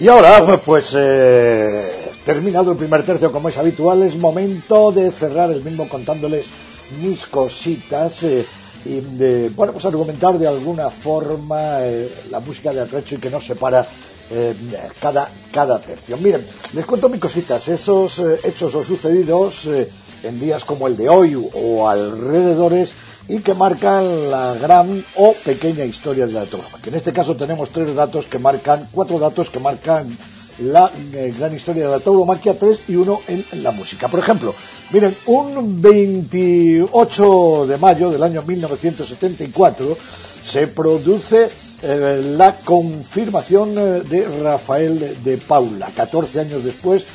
Y 0.00 0.08
ahora, 0.08 0.58
pues, 0.64 0.94
eh, 0.96 2.10
terminado 2.24 2.72
el 2.72 2.78
primer 2.78 3.02
tercio 3.04 3.30
como 3.30 3.50
es 3.50 3.58
habitual, 3.58 4.02
es 4.02 4.16
momento 4.16 4.90
de 4.90 5.10
cerrar 5.10 5.50
el 5.50 5.62
mismo 5.62 5.86
contándoles 5.86 6.46
mis 7.02 7.26
cositas. 7.26 8.22
Eh, 8.22 8.46
y 8.86 9.00
de, 9.00 9.50
bueno, 9.50 9.74
pues 9.74 9.84
argumentar 9.84 10.38
de 10.38 10.48
alguna 10.48 10.88
forma 10.88 11.80
eh, 11.82 12.10
la 12.30 12.40
música 12.40 12.72
de 12.72 12.80
Atrecho 12.80 13.16
y 13.16 13.18
que 13.18 13.28
nos 13.28 13.44
separa 13.44 13.86
eh, 14.30 14.54
cada, 14.98 15.28
cada 15.52 15.78
tercio. 15.78 16.16
Miren, 16.16 16.46
les 16.72 16.86
cuento 16.86 17.10
mis 17.10 17.20
cositas, 17.20 17.68
esos 17.68 18.22
hechos 18.42 18.74
o 18.74 18.82
sucedidos 18.82 19.68
en 20.22 20.40
días 20.40 20.64
como 20.64 20.86
el 20.86 20.96
de 20.96 21.10
hoy 21.10 21.50
o 21.52 21.86
alrededores 21.86 22.92
y 23.30 23.38
que 23.40 23.54
marcan 23.54 24.28
la 24.28 24.54
gran 24.54 25.04
o 25.16 25.32
pequeña 25.44 25.84
historia 25.84 26.26
de 26.26 26.32
la 26.32 26.46
que 26.82 26.90
En 26.90 26.96
este 26.96 27.12
caso 27.12 27.36
tenemos 27.36 27.70
tres 27.70 27.94
datos 27.94 28.26
que 28.26 28.40
marcan, 28.40 28.88
cuatro 28.90 29.20
datos 29.20 29.50
que 29.50 29.60
marcan 29.60 30.18
la 30.58 30.90
eh, 31.14 31.32
gran 31.38 31.54
historia 31.54 31.84
de 31.86 31.92
la 31.92 32.00
tauromaquia, 32.00 32.58
tres 32.58 32.80
y 32.88 32.96
uno 32.96 33.20
en, 33.28 33.44
la 33.62 33.70
música. 33.70 34.08
Por 34.08 34.18
ejemplo, 34.18 34.52
miren, 34.92 35.14
un 35.26 35.80
28 35.80 37.66
de 37.68 37.78
mayo 37.78 38.10
del 38.10 38.22
año 38.24 38.42
1974 38.42 39.96
se 40.42 40.66
produce 40.66 41.48
eh, 41.82 42.34
la 42.36 42.56
confirmación 42.56 43.78
eh, 43.78 44.02
de 44.10 44.42
Rafael 44.42 45.18
de 45.22 45.38
Paula. 45.38 45.92
14 45.94 46.40
años 46.40 46.64
después 46.64 47.06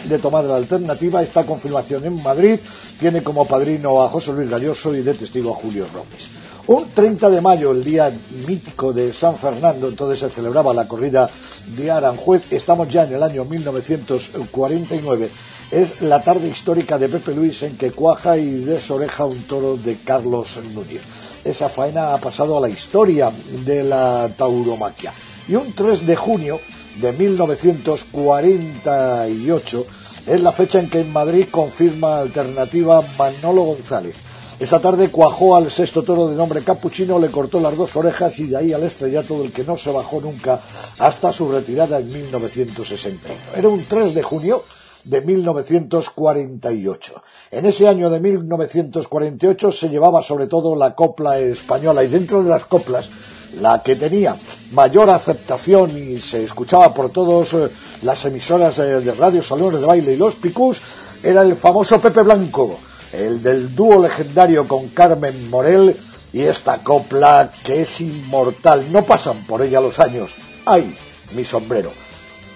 de 0.04 0.18
tomar 0.18 0.44
la 0.44 0.56
alternativa, 0.56 1.22
esta 1.22 1.44
confirmación 1.44 2.04
en 2.04 2.22
Madrid 2.22 2.58
tiene 2.98 3.22
como 3.22 3.46
padrino 3.46 4.02
a 4.02 4.08
José 4.08 4.32
Luis 4.32 4.50
Galloso 4.50 4.94
y 4.94 5.02
de 5.02 5.14
testigo 5.14 5.52
a 5.52 5.56
Julio 5.56 5.86
Robles. 5.92 6.28
Un 6.68 6.90
30 6.90 7.30
de 7.30 7.40
mayo, 7.40 7.70
el 7.70 7.84
día 7.84 8.12
mítico 8.46 8.92
de 8.92 9.12
San 9.12 9.36
Fernando, 9.36 9.86
entonces 9.86 10.18
se 10.18 10.30
celebraba 10.30 10.74
la 10.74 10.88
corrida 10.88 11.30
de 11.76 11.90
Aranjuez, 11.92 12.50
estamos 12.50 12.88
ya 12.88 13.04
en 13.04 13.14
el 13.14 13.22
año 13.22 13.44
1949, 13.44 15.30
es 15.70 16.00
la 16.00 16.22
tarde 16.22 16.48
histórica 16.48 16.98
de 16.98 17.08
Pepe 17.08 17.34
Luis 17.34 17.62
en 17.62 17.76
que 17.76 17.92
cuaja 17.92 18.36
y 18.36 18.64
desoreja 18.64 19.24
un 19.24 19.44
toro 19.44 19.76
de 19.76 19.98
Carlos 19.98 20.58
Núñez. 20.74 21.02
Esa 21.44 21.68
faena 21.68 22.14
ha 22.14 22.18
pasado 22.18 22.58
a 22.58 22.60
la 22.60 22.68
historia 22.68 23.30
de 23.64 23.84
la 23.84 24.28
tauromaquia. 24.36 25.12
Y 25.48 25.54
un 25.54 25.72
3 25.72 26.04
de 26.04 26.16
junio 26.16 26.60
de 27.00 27.12
1948 27.12 29.86
es 30.26 30.42
la 30.42 30.52
fecha 30.52 30.80
en 30.80 30.90
que 30.90 31.00
en 31.00 31.10
Madrid 31.12 31.46
confirma 31.50 32.18
alternativa 32.18 33.02
Manolo 33.18 33.62
González 33.62 34.16
esa 34.58 34.80
tarde 34.80 35.10
cuajó 35.10 35.54
al 35.54 35.70
sexto 35.70 36.02
toro 36.02 36.28
de 36.28 36.34
nombre 36.34 36.62
Capuchino, 36.62 37.18
le 37.18 37.30
cortó 37.30 37.60
las 37.60 37.76
dos 37.76 37.94
orejas 37.94 38.38
y 38.38 38.46
de 38.46 38.56
ahí 38.56 38.72
al 38.72 38.84
estrellato 38.84 39.38
del 39.38 39.52
que 39.52 39.64
no 39.64 39.76
se 39.76 39.90
bajó 39.90 40.18
nunca 40.18 40.60
hasta 40.98 41.30
su 41.30 41.52
retirada 41.52 41.98
en 41.98 42.10
1961. 42.10 43.38
Era 43.54 43.68
un 43.68 43.84
3 43.84 44.14
de 44.14 44.22
junio 44.22 44.64
de 45.04 45.20
1948. 45.20 47.22
En 47.50 47.66
ese 47.66 47.86
año 47.86 48.08
de 48.08 48.18
1948 48.18 49.72
se 49.72 49.90
llevaba 49.90 50.22
sobre 50.22 50.46
todo 50.46 50.74
la 50.74 50.94
copla 50.94 51.38
española 51.38 52.02
y 52.02 52.08
dentro 52.08 52.42
de 52.42 52.48
las 52.48 52.64
coplas 52.64 53.10
la 53.60 53.82
que 53.82 53.96
tenía 53.96 54.36
mayor 54.72 55.10
aceptación 55.10 55.96
y 55.96 56.20
se 56.20 56.44
escuchaba 56.44 56.92
por 56.92 57.10
todas 57.10 57.52
eh, 57.54 57.70
las 58.02 58.24
emisoras 58.24 58.78
eh, 58.78 59.00
de 59.00 59.12
radio, 59.12 59.42
salones 59.42 59.80
de 59.80 59.86
baile 59.86 60.12
y 60.14 60.16
los 60.16 60.34
picús 60.34 60.80
era 61.22 61.42
el 61.42 61.56
famoso 61.56 62.00
Pepe 62.00 62.22
Blanco 62.22 62.78
el 63.12 63.42
del 63.42 63.74
dúo 63.74 64.02
legendario 64.02 64.66
con 64.66 64.88
Carmen 64.88 65.48
Morel 65.50 65.96
y 66.32 66.40
esta 66.40 66.78
copla 66.78 67.50
que 67.64 67.82
es 67.82 68.00
inmortal. 68.00 68.92
No 68.92 69.02
pasan 69.02 69.44
por 69.46 69.62
ella 69.62 69.80
los 69.80 69.98
años. 70.00 70.32
¡Ay, 70.64 70.94
mi 71.34 71.44
sombrero! 71.44 71.92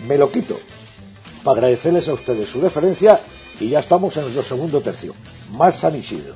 Me 0.07 0.19
lo 0.19 0.31
quito 0.31 0.59
para 1.45 1.59
agradecerles 1.59 2.09
a 2.09 2.13
ustedes 2.13 2.49
su 2.49 2.61
deferencia 2.61 3.21
y 3.59 3.69
ya 3.71 3.81
estamos 3.81 4.17
en 4.17 4.25
nuestro 4.25 4.43
segundo 4.43 4.81
tercio. 4.81 5.15
Más 5.53 5.77
San 5.77 5.97
Isidro. 5.97 6.35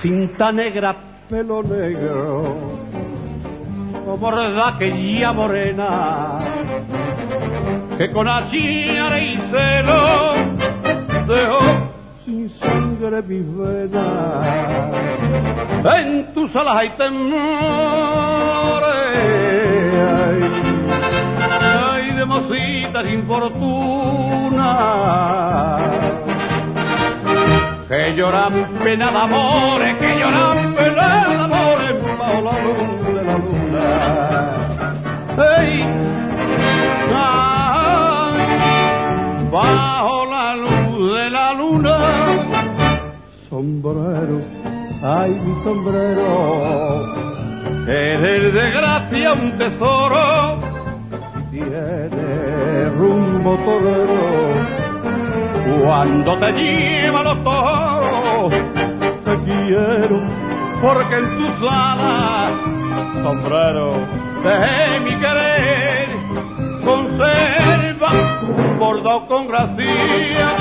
Cinta 0.00 0.50
negra, 0.50 0.96
pelo 1.28 1.62
negro, 1.62 2.56
que 4.78 5.18
ya 5.18 5.32
morena, 5.32 6.38
que 7.98 8.10
con 8.10 8.26
achiare 8.26 9.24
y 9.24 9.38
celo 9.38 10.34
dejó 11.28 11.60
sin 12.24 12.48
sangre 12.48 13.22
mi 13.22 13.40
vena. 13.40 14.06
En 15.98 16.32
tus 16.32 16.56
alas 16.56 16.76
hay 16.76 16.88
temores, 16.90 17.20
hay 21.82 22.10
de 22.12 22.24
mositas 22.24 23.04
infortunas 23.06 23.90
que 27.90 28.14
lloran 28.14 28.54
pena 28.84 29.10
de 29.10 29.18
amores, 29.18 29.94
que 29.96 30.10
lloran 30.16 30.74
pena 30.76 31.26
de 31.28 31.34
amores 31.46 31.92
bajo 32.20 32.40
la 32.48 32.56
luz 32.64 32.90
de 33.06 33.22
la 33.28 33.36
luna. 33.44 33.86
Hey, 35.36 35.84
bajo 39.50 40.26
la 40.26 40.54
luz 40.54 41.14
de 41.16 41.30
la 41.30 41.52
luna, 41.54 41.96
sombrero, 43.48 44.40
ay 45.02 45.30
mi 45.44 45.54
sombrero, 45.64 47.06
eres 47.88 48.54
de 48.54 48.70
gracia 48.70 49.32
un 49.32 49.58
tesoro, 49.58 50.60
tiene 51.50 52.84
rumbo 52.96 53.56
torero 53.64 54.79
cuando 55.78 56.38
te 56.38 56.52
lleva 56.52 57.22
los 57.22 57.44
toros, 57.44 58.52
te 59.24 59.38
quiero 59.44 60.20
porque 60.82 61.14
en 61.14 61.36
tus 61.36 61.70
alas, 61.70 62.52
sombrero 63.22 63.92
de 64.42 65.00
mi 65.00 65.14
querer, 65.16 66.08
conserva 66.84 68.12
bordo 68.78 69.26
con 69.26 69.46
gracia 69.46 70.56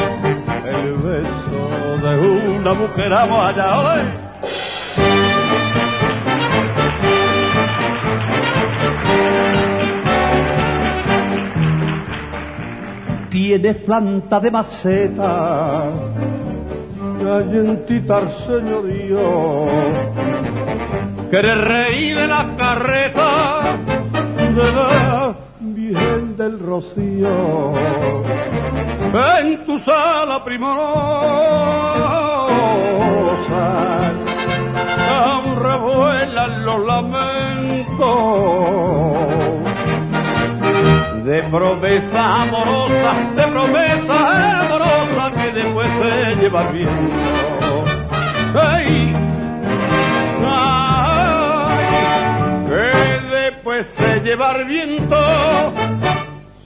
el 0.65 0.93
beso 0.93 2.07
de 2.07 2.57
una 2.57 2.73
mujer 2.73 3.13
amada. 3.13 4.28
Tienes 13.29 13.75
planta 13.77 14.39
de 14.39 14.51
maceta, 14.51 15.83
gallentita 17.23 18.27
señorío, 18.29 19.65
que 21.29 21.37
eres 21.37 21.57
rey 21.61 22.11
de 22.13 22.27
la 22.27 22.55
carreta, 22.57 23.77
de 24.55 24.71
la 24.71 25.35
bien 25.59 26.35
del 26.35 26.59
rocío, 26.59 27.73
en 29.13 29.65
tu 29.65 29.77
sala 29.79 30.43
primorosa, 30.43 30.79
aún 35.11 35.55
revuelan 35.59 36.65
los 36.65 36.85
lamentos 36.85 37.29
de 41.29 41.43
promesa 41.43 42.41
amorosa, 42.41 43.13
de 43.35 43.43
promesa 43.43 44.61
amorosa 44.61 45.31
que 45.35 45.51
después 45.51 45.87
se 46.01 46.35
lleva 46.41 46.63
viento. 46.71 47.85
Ay, 48.55 49.13
ay, 50.43 51.85
que 52.67 53.27
después 53.35 53.85
se 53.95 54.19
lleva 54.21 54.53
el 54.53 54.65
viento. 54.65 55.17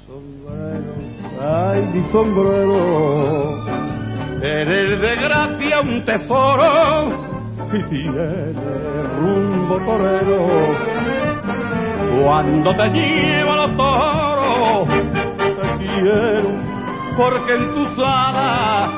Sombrero, 0.08 0.94
ay, 1.42 1.90
mi 1.94 2.04
sombrero, 2.10 3.66
eres 4.42 5.02
de 5.02 5.16
gracia 5.18 5.82
un 5.82 6.06
tesoro 6.06 7.12
y 7.74 7.84
tiene 7.84 8.54
rumbo 9.20 9.76
torero 9.80 10.94
cuando 12.24 12.76
te 12.76 12.90
lleva 12.90 13.56
los 13.56 13.72
porque 17.18 17.54
en 17.54 17.74
tu 17.74 18.04
alas, 18.04 18.90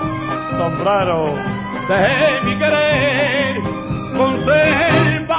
sombrero 0.57 1.33
de 1.89 2.41
mi 2.45 2.55
querer, 2.57 3.55
conserva 4.17 5.37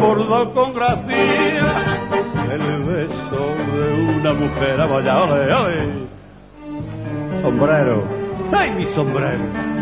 bordo 0.00 0.54
con 0.54 0.74
gracia 0.74 1.66
el 2.52 2.82
beso 2.84 3.42
de 3.72 4.18
una 4.18 4.32
mujer. 4.32 4.76
Vaya, 4.88 5.22
ole. 5.22 6.04
Sombrero, 7.42 8.04
ay 8.52 8.70
mi 8.70 8.86
sombrero 8.86 9.74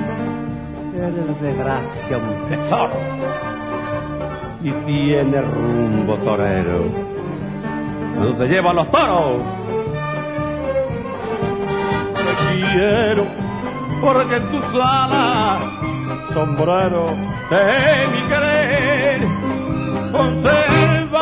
eres 1.03 1.41
de 1.41 1.55
gracia 1.55 2.19
un 2.19 2.49
tesoro 2.49 3.01
y 4.63 4.71
tienes 4.87 5.45
rumbo 5.45 6.15
torero. 6.17 6.85
¿Dónde 8.15 8.33
te 8.35 8.53
llevan 8.53 8.77
los 8.77 8.91
toros? 8.91 9.41
Te 12.15 12.71
quiero 12.73 13.27
porque 14.01 14.41
tus 14.41 14.65
alas, 14.75 15.63
sombrero 16.35 17.15
de 17.51 18.09
mi 18.13 18.23
querer, 18.29 19.21
conserva 20.11 21.21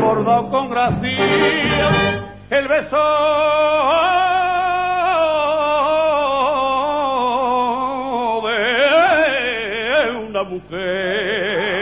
bordado 0.00 0.50
con 0.50 0.70
gracia 0.70 1.18
el 2.50 2.68
beso 2.68 2.98
mujer. 10.44 11.81